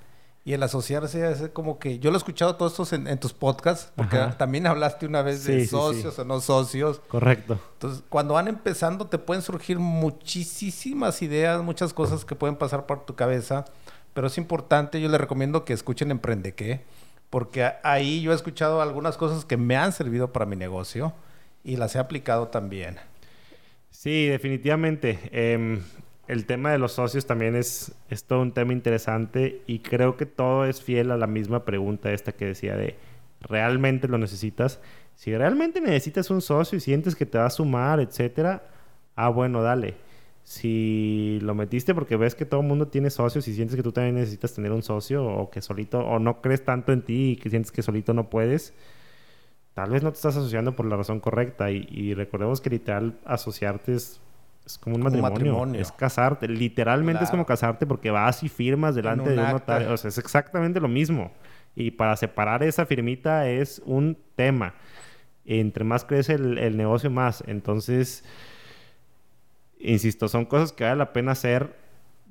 Y 0.45 0.53
el 0.53 0.63
asociarse 0.63 1.29
es 1.31 1.49
como 1.49 1.77
que, 1.77 1.99
yo 1.99 2.09
lo 2.09 2.17
he 2.17 2.19
escuchado 2.19 2.55
todos 2.55 2.71
estos 2.71 2.93
en, 2.93 3.07
en 3.07 3.19
tus 3.19 3.33
podcasts, 3.33 3.91
porque 3.95 4.17
Ajá. 4.17 4.37
también 4.37 4.65
hablaste 4.65 5.05
una 5.05 5.21
vez 5.21 5.41
Sí, 5.41 5.51
de 5.51 5.59
sí, 5.59 5.65
sí. 5.65 5.69
socios 5.69 6.17
o 6.17 6.25
no 6.25 6.39
socios. 6.41 7.01
Correcto. 7.09 7.59
Entonces, 7.73 8.03
cuando 8.09 8.33
van 8.35 8.47
empezando, 8.47 9.05
te 9.05 9.19
pueden 9.19 9.43
surgir 9.43 9.77
muchísimas 9.77 11.21
ideas, 11.21 11.61
muchas 11.61 11.93
cosas 11.93 12.25
que 12.25 12.33
pueden 12.35 12.55
pasar 12.55 12.87
por 12.87 13.05
tu 13.05 13.13
cabeza. 13.15 13.65
Pero 14.13 14.27
es 14.27 14.37
importante, 14.37 15.01
yo 15.01 15.09
les 15.09 15.21
recomiendo 15.21 15.65
que 15.65 15.73
escuchen 15.73 16.11
Emprende 16.11 16.53
qué, 16.53 16.81
porque 17.29 17.71
ahí 17.83 18.21
yo 18.21 18.31
he 18.31 18.35
escuchado 18.35 18.81
algunas 18.81 19.17
cosas 19.17 19.45
que 19.45 19.57
me 19.57 19.75
han 19.75 19.91
servido 19.91 20.33
para 20.33 20.45
mi 20.45 20.55
negocio 20.55 21.13
y 21.63 21.77
las 21.77 21.95
he 21.95 21.99
aplicado 21.99 22.47
también. 22.47 22.97
Sí, 23.91 24.27
definitivamente. 24.27 25.19
Em, 25.31 25.81
el 26.27 26.45
tema 26.45 26.71
de 26.71 26.77
los 26.77 26.93
socios 26.93 27.25
también 27.25 27.55
es, 27.55 27.93
es 28.09 28.23
todo 28.23 28.41
un 28.41 28.51
tema 28.51 28.73
interesante 28.73 29.61
y 29.67 29.79
creo 29.79 30.15
que 30.15 30.25
todo 30.25 30.65
es 30.65 30.81
fiel 30.81 31.11
a 31.11 31.17
la 31.17 31.27
misma 31.27 31.65
pregunta 31.65 32.11
esta 32.11 32.31
que 32.31 32.45
decía 32.45 32.75
de 32.75 32.95
¿realmente 33.41 34.07
lo 34.07 34.17
necesitas? 34.17 34.79
Si 35.15 35.35
realmente 35.35 35.81
necesitas 35.81 36.29
un 36.29 36.41
socio 36.41 36.77
y 36.77 36.81
sientes 36.81 37.15
que 37.15 37.25
te 37.25 37.37
va 37.37 37.45
a 37.45 37.49
sumar, 37.49 37.99
etcétera, 37.99 38.63
ah, 39.15 39.29
bueno, 39.29 39.61
dale. 39.61 39.95
Si 40.43 41.37
lo 41.41 41.53
metiste 41.53 41.93
porque 41.93 42.17
ves 42.17 42.33
que 42.33 42.45
todo 42.45 42.61
el 42.61 42.67
mundo 42.67 42.87
tiene 42.87 43.09
socios 43.11 43.47
y 43.47 43.53
sientes 43.53 43.75
que 43.75 43.83
tú 43.83 43.91
también 43.91 44.15
necesitas 44.15 44.53
tener 44.53 44.71
un 44.71 44.81
socio 44.81 45.23
o 45.25 45.49
que 45.51 45.61
solito, 45.61 45.99
o 45.99 46.17
no 46.19 46.41
crees 46.41 46.65
tanto 46.65 46.91
en 46.91 47.03
ti 47.03 47.31
y 47.31 47.35
que 47.35 47.49
sientes 47.49 47.71
que 47.71 47.83
solito 47.83 48.13
no 48.15 48.29
puedes, 48.31 48.73
tal 49.75 49.91
vez 49.91 50.01
no 50.01 50.11
te 50.11 50.15
estás 50.15 50.35
asociando 50.37 50.75
por 50.75 50.85
la 50.87 50.97
razón 50.97 51.19
correcta. 51.19 51.69
Y, 51.71 51.87
y 51.91 52.13
recordemos 52.15 52.61
que 52.61 52.71
literal 52.71 53.19
asociarte 53.25 53.93
es, 53.93 54.19
es 54.65 54.77
como 54.79 54.95
un 54.95 55.03
Como 55.03 55.11
matrimonio. 55.21 55.33
matrimonio. 55.53 55.81
Es 55.81 55.91
casarte. 55.91 56.47
Literalmente 56.47 57.23
es 57.23 57.29
como 57.29 57.45
Claro. 57.45 57.59
casarte 57.59 57.85
porque 57.85 58.09
vas 58.09 58.41
y 58.43 58.49
firmas 58.49 58.95
delante 58.95 59.29
un 59.29 59.35
de 59.35 59.41
un 59.43 59.51
notario. 59.51 59.93
O 59.93 59.97
sea, 59.97 60.09
es 60.09 60.17
exactamente 60.17 60.79
lo 60.79 60.87
mismo. 60.87 61.31
Y 61.75 61.91
para 61.91 62.15
separar 62.17 62.63
esa 62.63 62.87
firmita 62.87 63.47
es 63.47 63.81
un 63.85 64.17
tema. 64.35 64.73
Entre 65.45 65.83
más 65.83 66.05
crece 66.05 66.33
el, 66.33 66.57
el 66.57 66.75
negocio, 66.75 67.09
más. 67.11 67.43
Entonces, 67.47 68.23
insisto, 69.79 70.27
son 70.27 70.45
cosas 70.45 70.71
que 70.71 70.83
vale 70.83 70.97
la 70.97 71.13
pena 71.13 71.31
hacer. 71.31 71.75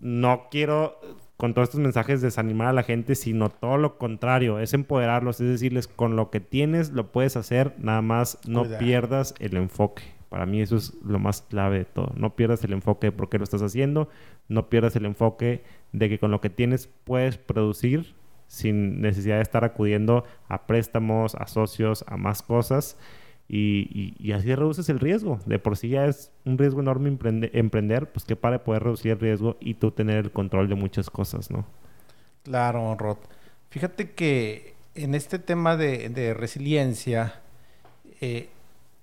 No 0.01 0.47
quiero 0.51 1.01
con 1.39 1.55
todos 1.55 1.69
estos 1.69 1.81
mensajes 1.81 2.21
desanimar 2.21 2.67
a 2.69 2.73
la 2.73 2.83
gente, 2.83 3.15
sino 3.15 3.49
todo 3.49 3.79
lo 3.79 3.97
contrario, 3.97 4.59
es 4.59 4.75
empoderarlos, 4.75 5.41
es 5.41 5.49
decirles, 5.49 5.87
con 5.87 6.17
lo 6.17 6.31
que 6.31 6.41
tienes 6.41 6.91
lo 6.91 7.13
puedes 7.13 7.37
hacer, 7.37 7.75
nada 7.79 8.03
más 8.03 8.39
no 8.47 8.65
pierdas 8.79 9.35
el 9.39 9.57
enfoque. 9.57 10.03
Para 10.29 10.47
mí 10.47 10.61
eso 10.61 10.77
es 10.77 10.95
lo 11.05 11.21
más 11.21 11.43
clave 11.43 11.79
de 11.79 11.85
todo. 11.85 12.13
No 12.17 12.35
pierdas 12.35 12.63
el 12.65 12.73
enfoque 12.73 13.07
de 13.07 13.13
por 13.13 13.29
qué 13.29 13.39
lo 13.39 13.45
estás 13.45 13.63
haciendo, 13.63 14.09
no 14.49 14.69
pierdas 14.69 14.97
el 14.97 15.07
enfoque 15.07 15.63
de 15.93 16.09
que 16.09 16.19
con 16.19 16.33
lo 16.33 16.41
que 16.41 16.51
tienes 16.51 16.89
puedes 17.05 17.39
producir 17.39 18.15
sin 18.49 19.01
necesidad 19.01 19.37
de 19.37 19.43
estar 19.43 19.65
acudiendo 19.65 20.25
a 20.49 20.67
préstamos, 20.67 21.37
a 21.37 21.47
socios, 21.47 22.05
a 22.09 22.17
más 22.17 22.43
cosas. 22.43 22.99
Y, 23.51 24.33
así 24.33 24.55
reduces 24.55 24.89
el 24.91 25.01
riesgo. 25.01 25.41
De 25.47 25.59
por 25.59 25.77
sí 25.77 25.89
ya 25.89 26.05
es 26.05 26.31
un 26.45 26.59
riesgo 26.59 26.81
enorme 26.81 27.09
emprende- 27.11 27.51
emprender, 27.55 28.11
pues 28.13 28.25
qué 28.27 28.37
para 28.37 28.63
poder 28.63 28.83
reducir 28.85 29.13
el 29.13 29.21
riesgo 29.21 29.57
y 29.61 29.75
tú 29.75 29.91
tener 29.91 30.17
el 30.19 30.31
control 30.33 30.69
de 30.69 30.75
muchas 30.75 31.09
cosas, 31.09 31.51
¿no? 31.51 31.65
Claro, 32.43 32.95
Rod. 32.97 33.19
Fíjate 33.71 34.13
que 34.13 34.75
en 34.95 35.15
este 35.15 35.39
tema 35.39 35.77
de, 35.77 36.09
de 36.09 36.35
resiliencia, 36.35 37.41
eh, 38.21 38.51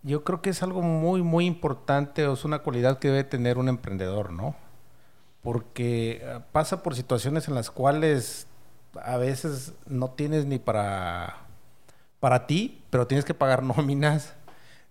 yo 0.03 0.23
creo 0.23 0.41
que 0.41 0.51
es 0.51 0.61
algo 0.63 0.81
muy, 0.81 1.23
muy 1.23 1.45
importante, 1.45 2.27
o 2.27 2.33
es 2.33 2.45
una 2.45 2.59
cualidad 2.59 2.99
que 2.99 3.07
debe 3.09 3.23
tener 3.23 3.57
un 3.57 3.69
emprendedor, 3.69 4.31
¿no? 4.31 4.55
Porque 5.41 6.21
eh, 6.23 6.39
pasa 6.51 6.83
por 6.83 6.95
situaciones 6.95 7.47
en 7.47 7.55
las 7.55 7.71
cuales 7.71 8.47
a 9.03 9.17
veces 9.17 9.73
no 9.87 10.11
tienes 10.11 10.45
ni 10.45 10.59
para, 10.59 11.44
para 12.19 12.47
ti, 12.47 12.81
pero 12.89 13.07
tienes 13.07 13.25
que 13.25 13.33
pagar 13.33 13.63
nóminas, 13.63 14.35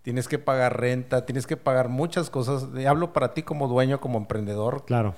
tienes 0.03 0.29
que 0.29 0.39
pagar 0.39 0.79
renta, 0.81 1.25
tienes 1.27 1.47
que 1.47 1.57
pagar 1.57 1.89
muchas 1.89 2.31
cosas. 2.31 2.67
Hablo 2.87 3.13
para 3.13 3.35
ti 3.35 3.43
como 3.43 3.69
dueño, 3.69 4.01
como 4.01 4.19
emprendedor, 4.19 4.85
Claro. 4.85 5.15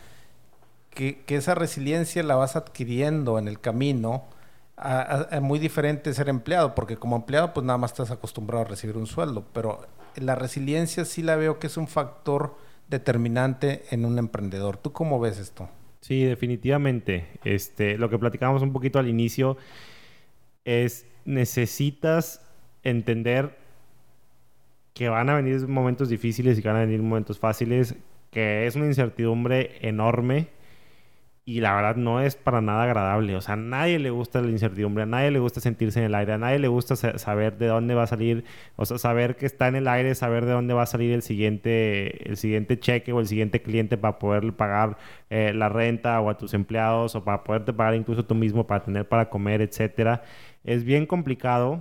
que, 0.91 1.23
que 1.25 1.37
esa 1.37 1.55
resiliencia 1.55 2.23
la 2.23 2.37
vas 2.37 2.57
adquiriendo 2.57 3.39
en 3.39 3.49
el 3.49 3.61
camino. 3.61 4.25
A 4.79 5.41
muy 5.41 5.59
diferente 5.59 6.13
ser 6.13 6.29
empleado, 6.29 6.75
porque 6.75 6.99
como 6.99 7.17
empleado 7.17 7.55
pues 7.55 7.65
nada 7.65 7.79
más 7.79 7.93
estás 7.93 8.11
acostumbrado 8.11 8.63
a 8.67 8.69
recibir 8.69 8.99
un 8.99 9.07
sueldo, 9.07 9.43
pero 9.55 9.87
la 10.17 10.35
resiliencia 10.35 11.07
sí 11.07 11.23
la 11.23 11.37
veo 11.37 11.59
que 11.59 11.67
es 11.69 11.79
un 11.79 11.89
factor 11.89 12.57
determinante 12.87 13.85
en 13.91 14.05
un 14.05 14.19
emprendedor. 14.19 14.77
¿Tú 14.77 14.93
cómo 14.93 15.19
ves 15.19 15.39
esto? 15.39 15.71
Sí, 16.03 16.25
definitivamente. 16.25 17.27
Este, 17.43 17.97
lo 17.97 18.11
que 18.11 18.19
platicábamos 18.19 18.61
un 18.61 18.75
poquito 18.75 18.99
al 18.99 19.09
inicio 19.09 19.57
es 20.67 21.07
necesitas 21.25 22.43
entender 22.83 23.57
que 24.93 25.09
van 25.09 25.31
a 25.31 25.37
venir 25.37 25.67
momentos 25.67 26.11
difíciles 26.11 26.59
y 26.59 26.63
que 26.63 26.69
van 26.69 26.77
a 26.77 26.81
venir 26.81 27.01
momentos 27.01 27.39
fáciles, 27.39 27.95
que 28.31 28.67
es 28.67 28.77
una 28.77 28.87
incertidumbre 28.87 29.79
enorme 29.81 30.49
y 31.49 31.61
la 31.61 31.75
verdad 31.77 31.97
no 31.97 32.21
es 32.21 32.37
para 32.37 32.61
nada 32.61 32.83
agradable. 32.85 33.37
O 33.37 33.41
sea, 33.41 33.55
a 33.55 33.57
nadie 33.57 34.01
le 34.01 34.11
gusta 34.11 34.43
la 34.43 34.51
incertidumbre, 34.51 35.05
a 35.05 35.07
nadie 35.07 35.31
le 35.31 35.39
gusta 35.39 35.61
sentirse 35.61 36.01
en 36.01 36.07
el 36.07 36.15
aire, 36.17 36.33
a 36.35 36.39
nadie 36.39 36.59
le 36.59 36.69
gusta 36.69 36.97
sa- 36.97 37.19
saber 37.19 37.57
de 37.57 37.69
dónde 37.69 37.95
va 37.95 38.03
a 38.05 38.07
salir, 38.09 38.45
o 38.77 38.85
sea, 38.85 38.99
saber 38.99 39.37
que 39.37 39.47
está 39.47 39.69
en 39.69 39.77
el 39.77 39.87
aire, 39.89 40.15
saber 40.17 40.45
de 40.45 40.53
dónde 40.53 40.75
va 40.75 40.83
a 40.83 40.87
salir 40.87 41.13
el 41.13 41.23
siguiente, 41.23 42.29
el 42.29 42.37
siguiente 42.37 42.81
cheque 42.81 43.13
o 43.13 43.21
el 43.21 43.29
siguiente 43.29 43.63
cliente 43.63 43.97
para 43.97 44.19
poder 44.19 44.53
pagar 44.55 44.99
eh, 45.31 45.53
la 45.55 45.69
renta 45.69 46.21
o 46.21 46.31
a 46.31 46.37
tus 46.39 46.53
empleados 46.55 47.15
o 47.15 47.25
para 47.25 47.45
poderte 47.45 47.73
pagar 47.73 47.95
incluso 47.95 48.25
tú 48.25 48.35
mismo 48.35 48.67
para 48.67 48.83
tener 48.85 49.09
para 49.09 49.31
comer, 49.31 49.63
etcétera. 49.63 50.25
Es 50.65 50.83
bien 50.85 51.07
complicado. 51.07 51.81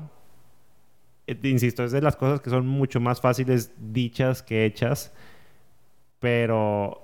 Eh, 1.27 1.37
Insisto, 1.43 1.83
es 1.83 1.91
de 1.91 2.01
las 2.01 2.15
cosas 2.15 2.41
que 2.41 2.49
son 2.49 2.67
mucho 2.67 2.99
más 2.99 3.21
fáciles 3.21 3.71
dichas 3.91 4.43
que 4.43 4.65
hechas. 4.65 5.13
Pero 6.19 7.01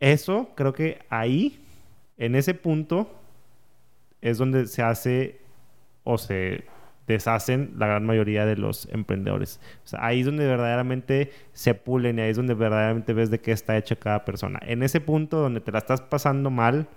eso, 0.00 0.50
creo 0.54 0.72
que 0.72 0.98
ahí, 1.10 1.59
en 2.20 2.34
ese 2.34 2.52
punto, 2.52 3.10
es 4.20 4.36
donde 4.36 4.66
se 4.66 4.82
hace 4.82 5.40
o 6.04 6.18
se 6.18 6.64
deshacen 7.06 7.72
la 7.78 7.86
gran 7.86 8.04
mayoría 8.04 8.44
de 8.44 8.56
los 8.56 8.86
emprendedores. 8.92 9.58
Ahí 9.98 10.20
es 10.20 10.26
donde 10.26 10.46
verdaderamente 10.46 11.32
se 11.54 11.74
pulen 11.74 12.18
y 12.18 12.22
ahí 12.22 12.30
es 12.30 12.36
donde 12.36 12.52
verdaderamente 12.52 13.14
ves 13.14 13.30
de 13.30 13.40
qué 13.40 13.52
está 13.52 13.76
hecha 13.78 13.96
cada 13.96 14.24
persona. 14.26 14.60
En 14.62 14.82
ese 14.82 15.00
punto 15.00 15.38
donde 15.38 15.62
te 15.62 15.72
la 15.72 15.78
estás 15.78 16.02
pasando 16.02 16.50
mal, 16.50 16.88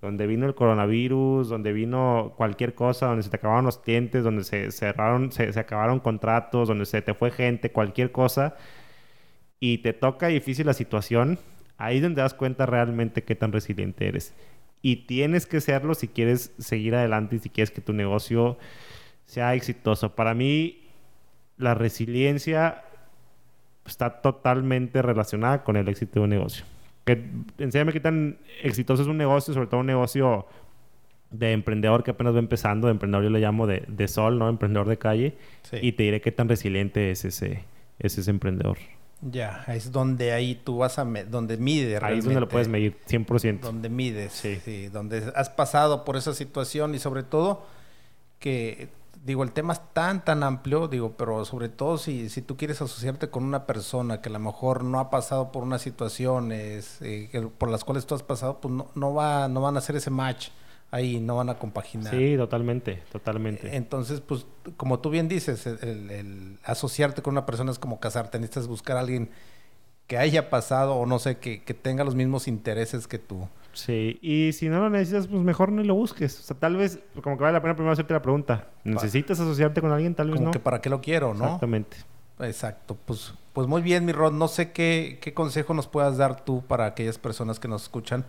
donde 0.00 0.26
vino 0.26 0.46
el 0.46 0.54
coronavirus, 0.54 1.50
donde 1.50 1.74
vino 1.74 2.32
cualquier 2.38 2.74
cosa, 2.74 3.06
donde 3.06 3.22
se 3.22 3.28
te 3.28 3.36
acabaron 3.36 3.66
los 3.66 3.76
clientes, 3.76 4.24
donde 4.24 4.44
se 4.44 4.72
cerraron, 4.72 5.30
se, 5.30 5.52
se 5.52 5.60
acabaron 5.60 6.00
contratos, 6.00 6.68
donde 6.68 6.86
se 6.86 7.02
te 7.02 7.12
fue 7.12 7.30
gente, 7.30 7.70
cualquier 7.70 8.12
cosa, 8.12 8.56
y 9.60 9.78
te 9.78 9.92
toca 9.92 10.28
difícil 10.28 10.64
la 10.64 10.72
situación, 10.72 11.38
ahí 11.76 11.96
es 11.98 12.02
donde 12.02 12.22
das 12.22 12.32
cuenta 12.32 12.64
realmente 12.64 13.24
qué 13.24 13.34
tan 13.34 13.52
resiliente 13.52 14.08
eres. 14.08 14.34
Y 14.82 14.96
tienes 15.06 15.46
que 15.46 15.60
serlo 15.60 15.94
si 15.94 16.08
quieres 16.08 16.52
seguir 16.58 16.94
adelante 16.94 17.36
y 17.36 17.38
si 17.38 17.50
quieres 17.50 17.70
que 17.70 17.80
tu 17.80 17.92
negocio 17.92 18.58
sea 19.26 19.54
exitoso. 19.54 20.14
Para 20.14 20.34
mí, 20.34 20.80
la 21.58 21.74
resiliencia 21.74 22.82
está 23.86 24.20
totalmente 24.22 25.02
relacionada 25.02 25.62
con 25.62 25.76
el 25.76 25.88
éxito 25.88 26.20
de 26.20 26.24
un 26.24 26.30
negocio. 26.30 26.64
Que, 27.04 27.30
enséñame 27.58 27.92
qué 27.92 28.00
tan 28.00 28.38
exitoso 28.62 29.02
es 29.02 29.08
un 29.08 29.18
negocio, 29.18 29.52
sobre 29.54 29.66
todo 29.66 29.80
un 29.80 29.86
negocio 29.86 30.46
de 31.30 31.52
emprendedor 31.52 32.02
que 32.02 32.10
apenas 32.10 32.34
va 32.34 32.38
empezando, 32.38 32.88
de 32.88 32.92
emprendedor 32.92 33.24
yo 33.24 33.30
le 33.30 33.40
llamo 33.40 33.66
de, 33.66 33.84
de 33.86 34.08
sol, 34.08 34.38
¿no? 34.38 34.48
Emprendedor 34.48 34.88
de 34.88 34.98
calle. 34.98 35.36
Sí. 35.62 35.76
Y 35.80 35.92
te 35.92 36.04
diré 36.04 36.20
qué 36.20 36.32
tan 36.32 36.48
resiliente 36.48 37.10
es 37.10 37.24
ese, 37.24 37.64
es 37.98 38.18
ese 38.18 38.30
emprendedor. 38.30 38.78
Ya, 39.22 39.64
es 39.68 39.92
donde 39.92 40.32
ahí 40.32 40.54
tú 40.54 40.78
vas 40.78 40.98
a... 40.98 41.04
donde 41.04 41.56
mide 41.58 41.98
Ahí 42.02 42.18
es 42.18 42.24
donde 42.24 42.40
lo 42.40 42.48
puedes 42.48 42.68
medir, 42.68 42.96
100%. 43.06 43.60
donde 43.60 43.88
mides, 43.90 44.32
Sí. 44.32 44.60
sí. 44.64 44.88
donde 44.88 45.30
has 45.36 45.50
pasado 45.50 46.04
por 46.04 46.16
esa 46.16 46.32
situación 46.34 46.94
y 46.94 46.98
sobre 46.98 47.22
todo 47.22 47.66
que 48.38 48.88
digo, 49.24 49.42
el 49.42 49.52
tema 49.52 49.74
es 49.74 49.80
tan, 49.92 50.24
tan 50.24 50.42
amplio, 50.42 50.88
digo, 50.88 51.12
pero 51.18 51.44
sobre 51.44 51.68
todo 51.68 51.98
si, 51.98 52.30
si 52.30 52.40
tú 52.40 52.56
quieres 52.56 52.80
asociarte 52.80 53.28
con 53.28 53.44
una 53.44 53.66
persona 53.66 54.22
que 54.22 54.30
a 54.30 54.32
lo 54.32 54.38
mejor 54.38 54.82
no 54.84 54.98
ha 54.98 55.10
pasado 55.10 55.52
por 55.52 55.62
unas 55.62 55.82
situaciones 55.82 56.98
eh, 57.02 57.28
por 57.58 57.68
las 57.70 57.84
cuales 57.84 58.06
tú 58.06 58.14
has 58.14 58.22
pasado, 58.22 58.60
pues 58.60 58.72
no, 58.72 58.90
no, 58.94 59.12
va, 59.12 59.48
no 59.48 59.60
van 59.60 59.76
a 59.76 59.80
hacer 59.80 59.96
ese 59.96 60.08
match 60.10 60.48
ahí, 60.90 61.20
no 61.20 61.36
van 61.36 61.50
a 61.50 61.58
compaginar. 61.58 62.12
Sí, 62.12 62.36
totalmente, 62.36 63.02
totalmente. 63.12 63.76
Entonces, 63.76 64.20
pues, 64.20 64.46
como 64.76 65.00
tú 65.00 65.10
bien 65.10 65.28
dices, 65.28 65.66
el, 65.66 66.58
asociarte 66.64 67.22
con 67.22 67.34
una 67.34 67.46
persona 67.46 67.70
es 67.70 67.78
como 67.78 68.00
casarte, 68.00 68.38
necesitas 68.38 68.66
buscar 68.66 68.96
a 68.96 69.00
alguien 69.00 69.30
que 70.06 70.18
haya 70.18 70.50
pasado 70.50 70.96
o 70.96 71.06
no 71.06 71.18
sé, 71.18 71.38
que, 71.38 71.62
que 71.62 71.74
tenga 71.74 72.02
los 72.02 72.14
mismos 72.14 72.48
intereses 72.48 73.06
que 73.06 73.18
tú. 73.18 73.48
Sí, 73.72 74.18
y 74.20 74.52
si 74.52 74.68
no 74.68 74.80
lo 74.80 74.90
necesitas, 74.90 75.28
pues 75.28 75.42
mejor 75.42 75.70
ni 75.70 75.84
lo 75.84 75.94
busques. 75.94 76.40
O 76.40 76.42
sea, 76.42 76.56
tal 76.58 76.76
vez, 76.76 76.98
como 77.22 77.36
que 77.36 77.44
vale 77.44 77.52
la 77.52 77.62
pena 77.62 77.74
primero 77.74 77.92
hacerte 77.92 78.12
la 78.12 78.22
pregunta. 78.22 78.68
¿Necesitas 78.82 79.38
asociarte 79.38 79.80
con 79.80 79.92
alguien? 79.92 80.14
Tal 80.14 80.28
vez 80.28 80.36
como 80.36 80.46
no. 80.46 80.52
que 80.52 80.58
para 80.58 80.80
qué 80.80 80.90
lo 80.90 81.00
quiero, 81.00 81.34
¿no? 81.34 81.44
Exactamente. 81.44 81.96
Exacto. 82.40 82.96
Pues, 83.04 83.34
pues 83.52 83.68
muy 83.68 83.82
bien, 83.82 84.04
mi 84.04 84.12
Rod. 84.12 84.32
No 84.32 84.48
sé 84.48 84.72
qué, 84.72 85.18
qué 85.20 85.34
consejo 85.34 85.74
nos 85.74 85.86
puedas 85.86 86.16
dar 86.16 86.44
tú 86.44 86.64
para 86.66 86.86
aquellas 86.86 87.18
personas 87.18 87.60
que 87.60 87.68
nos 87.68 87.82
escuchan, 87.82 88.24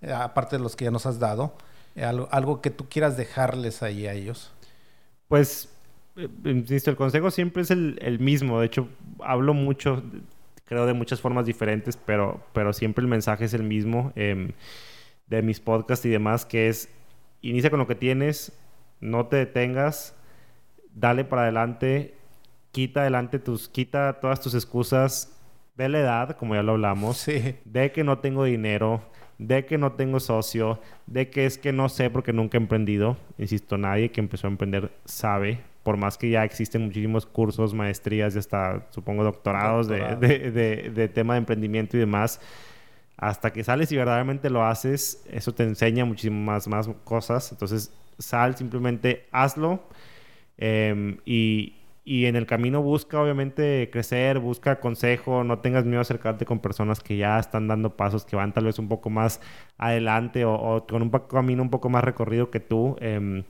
eh, 0.00 0.12
aparte 0.12 0.56
de 0.56 0.62
los 0.62 0.76
que 0.76 0.86
ya 0.86 0.90
nos 0.90 1.04
has 1.04 1.18
dado. 1.18 1.52
Eh, 1.98 2.04
algo, 2.04 2.28
algo, 2.30 2.60
que 2.60 2.70
tú 2.70 2.88
quieras 2.88 3.16
dejarles 3.16 3.82
ahí 3.82 4.06
a 4.06 4.12
ellos. 4.12 4.52
Pues, 5.26 5.68
eh, 6.16 6.28
insisto, 6.44 6.90
el 6.90 6.96
consejo 6.96 7.30
siempre 7.30 7.62
es 7.62 7.70
el, 7.70 7.98
el 8.00 8.18
mismo. 8.20 8.60
De 8.60 8.66
hecho, 8.66 8.88
hablo 9.20 9.52
mucho 9.52 10.02
creo 10.68 10.84
de 10.84 10.92
muchas 10.92 11.20
formas 11.20 11.46
diferentes, 11.46 11.96
pero, 11.96 12.42
pero 12.52 12.72
siempre 12.74 13.02
el 13.02 13.08
mensaje 13.08 13.46
es 13.46 13.54
el 13.54 13.62
mismo 13.62 14.12
eh, 14.16 14.52
de 15.26 15.42
mis 15.42 15.60
podcasts 15.60 16.04
y 16.04 16.10
demás, 16.10 16.44
que 16.44 16.68
es, 16.68 16.90
inicia 17.40 17.70
con 17.70 17.78
lo 17.78 17.86
que 17.86 17.94
tienes, 17.94 18.52
no 19.00 19.26
te 19.26 19.36
detengas, 19.36 20.14
dale 20.94 21.24
para 21.24 21.42
adelante, 21.42 22.14
quita 22.70 23.00
adelante 23.00 23.38
tus, 23.38 23.70
quita 23.70 24.20
todas 24.20 24.42
tus 24.42 24.54
excusas 24.54 25.34
de 25.74 25.88
la 25.88 26.00
edad, 26.00 26.36
como 26.36 26.54
ya 26.54 26.62
lo 26.62 26.72
hablamos, 26.72 27.24
de 27.64 27.92
que 27.92 28.04
no 28.04 28.18
tengo 28.18 28.44
dinero, 28.44 29.00
de 29.38 29.64
que 29.66 29.78
no 29.78 29.92
tengo 29.92 30.20
socio, 30.20 30.80
de 31.06 31.30
que 31.30 31.46
es 31.46 31.58
que 31.58 31.72
no 31.72 31.88
sé 31.88 32.10
porque 32.10 32.32
nunca 32.32 32.58
he 32.58 32.60
emprendido. 32.60 33.16
Insisto, 33.38 33.78
nadie 33.78 34.10
que 34.10 34.20
empezó 34.20 34.46
a 34.46 34.50
emprender 34.50 34.90
sabe 35.04 35.60
por 35.88 35.96
más 35.96 36.18
que 36.18 36.28
ya 36.28 36.44
existen 36.44 36.84
muchísimos 36.84 37.24
cursos, 37.24 37.72
maestrías 37.72 38.36
y 38.36 38.38
hasta, 38.38 38.86
supongo, 38.90 39.24
doctorados 39.24 39.88
de, 39.88 41.10
tema 41.14 41.32
de 41.32 41.38
emprendimiento 41.38 41.96
y 41.96 42.00
demás, 42.00 42.42
hasta 43.16 43.54
que 43.54 43.64
sales 43.64 43.90
y 43.90 43.96
verdaderamente 43.96 44.50
lo 44.50 44.66
haces, 44.66 45.24
eso 45.30 45.54
te 45.54 45.62
enseña 45.62 46.04
muchísimas 46.04 46.68
más 46.68 46.90
cosas. 47.04 47.52
Entonces, 47.52 47.90
sal, 48.18 48.54
simplemente 48.54 49.28
hazlo 49.32 49.82
em, 50.58 51.16
y, 51.24 51.77
y 52.08 52.24
en 52.24 52.36
el 52.36 52.46
camino 52.46 52.80
busca 52.80 53.20
obviamente 53.20 53.90
crecer, 53.92 54.38
busca 54.38 54.80
consejo, 54.80 55.44
no 55.44 55.58
tengas 55.58 55.84
miedo 55.84 55.98
a 55.98 56.00
acercarte 56.00 56.46
con 56.46 56.58
personas 56.58 57.00
que 57.00 57.18
ya 57.18 57.38
están 57.38 57.68
dando 57.68 57.98
pasos, 57.98 58.24
que 58.24 58.34
van 58.34 58.54
tal 58.54 58.64
vez 58.64 58.78
un 58.78 58.88
poco 58.88 59.10
más 59.10 59.42
adelante 59.76 60.46
o, 60.46 60.86
con 60.88 61.02
un 61.02 61.10
camino 61.10 61.62
un 61.62 61.68
poco 61.68 61.90
más 61.90 62.02
recorrido 62.02 62.50
que 62.50 62.60
tú. 62.60 62.96
Eh, 63.00 63.44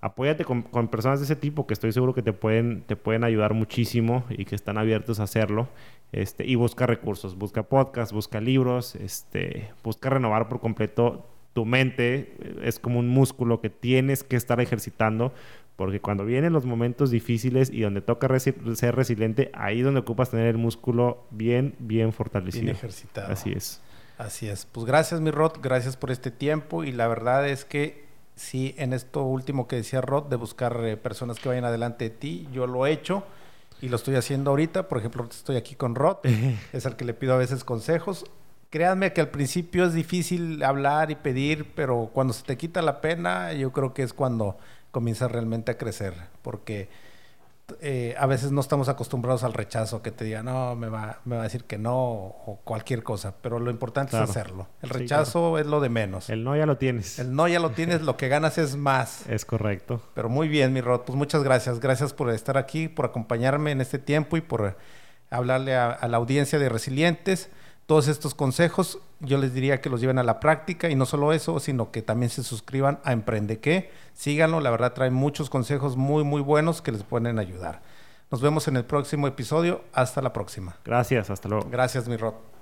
apóyate 0.00 0.44
con, 0.44 0.62
personas 0.88 1.18
de 1.18 1.24
ese 1.24 1.34
tipo 1.34 1.66
que 1.66 1.74
estoy 1.74 1.90
seguro 1.90 2.14
que 2.14 2.22
te 2.22 2.32
pueden, 2.32 2.82
te 2.82 2.94
pueden 2.94 3.24
ayudar 3.24 3.52
muchísimo 3.52 4.22
y 4.30 4.44
que 4.44 4.54
están 4.54 4.78
abiertos 4.78 5.18
a 5.18 5.24
hacerlo. 5.24 5.66
Este, 6.12 6.46
y 6.46 6.54
busca 6.54 6.86
recursos, 6.86 7.36
busca 7.36 7.64
podcasts, 7.64 8.12
busca 8.14 8.40
libros, 8.40 8.94
este, 8.94 9.70
busca 9.82 10.08
renovar 10.08 10.48
por 10.48 10.60
completo 10.60 11.26
tu 11.52 11.64
mente. 11.64 12.36
Es 12.62 12.78
como 12.78 13.00
un 13.00 13.08
músculo 13.08 13.60
que 13.60 13.70
tienes 13.70 14.22
que 14.22 14.36
estar 14.36 14.60
ejercitando 14.60 15.32
porque 15.76 16.00
cuando 16.00 16.24
vienen 16.24 16.52
los 16.52 16.64
momentos 16.66 17.10
difíciles 17.10 17.70
y 17.70 17.80
donde 17.80 18.00
toca 18.00 18.28
ser 18.38 18.94
resiliente, 18.94 19.50
ahí 19.54 19.80
es 19.80 19.84
donde 19.84 20.00
ocupas 20.00 20.30
tener 20.30 20.46
el 20.46 20.58
músculo 20.58 21.24
bien, 21.30 21.74
bien 21.80 22.12
fortalecido. 22.12 22.64
Bien 22.64 22.76
ejercitado. 22.76 23.32
Así 23.32 23.52
es. 23.52 23.80
Así 24.16 24.48
es. 24.48 24.66
Pues 24.66 24.86
gracias, 24.86 25.20
mi 25.20 25.32
Rod. 25.32 25.54
Gracias 25.60 25.96
por 25.96 26.12
este 26.12 26.30
tiempo. 26.30 26.84
Y 26.84 26.92
la 26.92 27.08
verdad 27.08 27.48
es 27.48 27.64
que 27.64 28.04
sí, 28.36 28.74
en 28.78 28.92
esto 28.92 29.24
último 29.24 29.66
que 29.66 29.76
decía 29.76 30.00
Rod, 30.00 30.24
de 30.24 30.36
buscar 30.36 30.78
eh, 30.84 30.96
personas 30.96 31.40
que 31.40 31.48
vayan 31.48 31.64
adelante 31.64 32.04
de 32.04 32.10
ti, 32.10 32.48
yo 32.52 32.68
lo 32.68 32.86
he 32.86 32.92
hecho 32.92 33.24
y 33.80 33.88
lo 33.88 33.96
estoy 33.96 34.14
haciendo 34.14 34.50
ahorita. 34.50 34.86
Por 34.88 34.98
ejemplo, 34.98 35.26
estoy 35.28 35.56
aquí 35.56 35.74
con 35.74 35.96
Rod, 35.96 36.18
es 36.72 36.86
al 36.86 36.94
que 36.94 37.04
le 37.04 37.14
pido 37.14 37.34
a 37.34 37.38
veces 37.38 37.64
consejos. 37.64 38.24
Créanme 38.70 39.12
que 39.12 39.20
al 39.20 39.30
principio 39.30 39.84
es 39.84 39.92
difícil 39.92 40.62
hablar 40.62 41.10
y 41.10 41.16
pedir, 41.16 41.72
pero 41.74 42.10
cuando 42.12 42.32
se 42.32 42.44
te 42.44 42.56
quita 42.56 42.82
la 42.82 43.00
pena, 43.00 43.52
yo 43.52 43.72
creo 43.72 43.94
que 43.94 44.02
es 44.02 44.12
cuando 44.12 44.56
comienza 44.94 45.26
realmente 45.26 45.72
a 45.72 45.76
crecer, 45.76 46.14
porque 46.40 46.88
eh, 47.80 48.14
a 48.16 48.26
veces 48.26 48.52
no 48.52 48.60
estamos 48.60 48.88
acostumbrados 48.88 49.42
al 49.42 49.52
rechazo, 49.52 50.02
que 50.02 50.12
te 50.12 50.24
diga, 50.24 50.44
no, 50.44 50.76
me 50.76 50.88
va, 50.88 51.18
me 51.24 51.34
va 51.34 51.42
a 51.42 51.44
decir 51.44 51.64
que 51.64 51.78
no 51.78 51.96
o 51.96 52.60
cualquier 52.62 53.02
cosa, 53.02 53.34
pero 53.42 53.58
lo 53.58 53.72
importante 53.72 54.16
es 54.16 54.22
hacerlo. 54.22 54.68
El 54.82 54.90
rechazo 54.90 55.58
es 55.58 55.66
lo 55.66 55.80
de 55.80 55.88
menos. 55.88 56.30
El 56.30 56.44
no 56.44 56.56
ya 56.56 56.64
lo 56.64 56.76
tienes. 56.76 57.18
El 57.18 57.34
no 57.34 57.48
ya 57.48 57.58
lo 57.58 57.70
tienes, 57.70 58.02
lo 58.02 58.16
que 58.16 58.28
ganas 58.28 58.56
es 58.56 58.76
más. 58.76 59.26
Es 59.34 59.44
correcto. 59.44 60.00
Pero 60.14 60.28
muy 60.28 60.46
bien, 60.46 60.72
mi 60.72 60.80
Rod, 60.80 61.00
pues 61.00 61.18
muchas 61.18 61.42
gracias. 61.42 61.80
Gracias 61.80 62.12
por 62.12 62.30
estar 62.30 62.56
aquí, 62.56 62.86
por 62.86 63.06
acompañarme 63.06 63.72
en 63.72 63.80
este 63.80 63.98
tiempo 63.98 64.36
y 64.36 64.42
por 64.42 64.76
hablarle 65.30 65.74
a, 65.74 65.90
a 65.90 66.06
la 66.06 66.18
audiencia 66.18 66.60
de 66.60 66.68
Resilientes 66.68 67.50
todos 67.86 68.08
estos 68.08 68.34
consejos 68.34 68.98
yo 69.20 69.38
les 69.38 69.52
diría 69.54 69.80
que 69.80 69.90
los 69.90 70.00
lleven 70.00 70.18
a 70.18 70.22
la 70.22 70.40
práctica 70.40 70.88
y 70.88 70.94
no 70.94 71.06
solo 71.06 71.32
eso, 71.32 71.60
sino 71.60 71.90
que 71.90 72.02
también 72.02 72.30
se 72.30 72.42
suscriban 72.42 73.00
a 73.04 73.12
Emprende 73.12 73.60
qué. 73.60 73.90
Síganlo, 74.14 74.60
la 74.60 74.70
verdad 74.70 74.94
trae 74.94 75.10
muchos 75.10 75.50
consejos 75.50 75.96
muy 75.96 76.24
muy 76.24 76.40
buenos 76.40 76.82
que 76.82 76.92
les 76.92 77.02
pueden 77.02 77.38
ayudar. 77.38 77.82
Nos 78.30 78.40
vemos 78.40 78.66
en 78.68 78.76
el 78.76 78.84
próximo 78.84 79.28
episodio. 79.28 79.82
Hasta 79.92 80.22
la 80.22 80.32
próxima. 80.32 80.76
Gracias, 80.84 81.30
hasta 81.30 81.48
luego. 81.48 81.68
Gracias, 81.70 82.08
mi 82.08 82.16
Rod. 82.16 82.53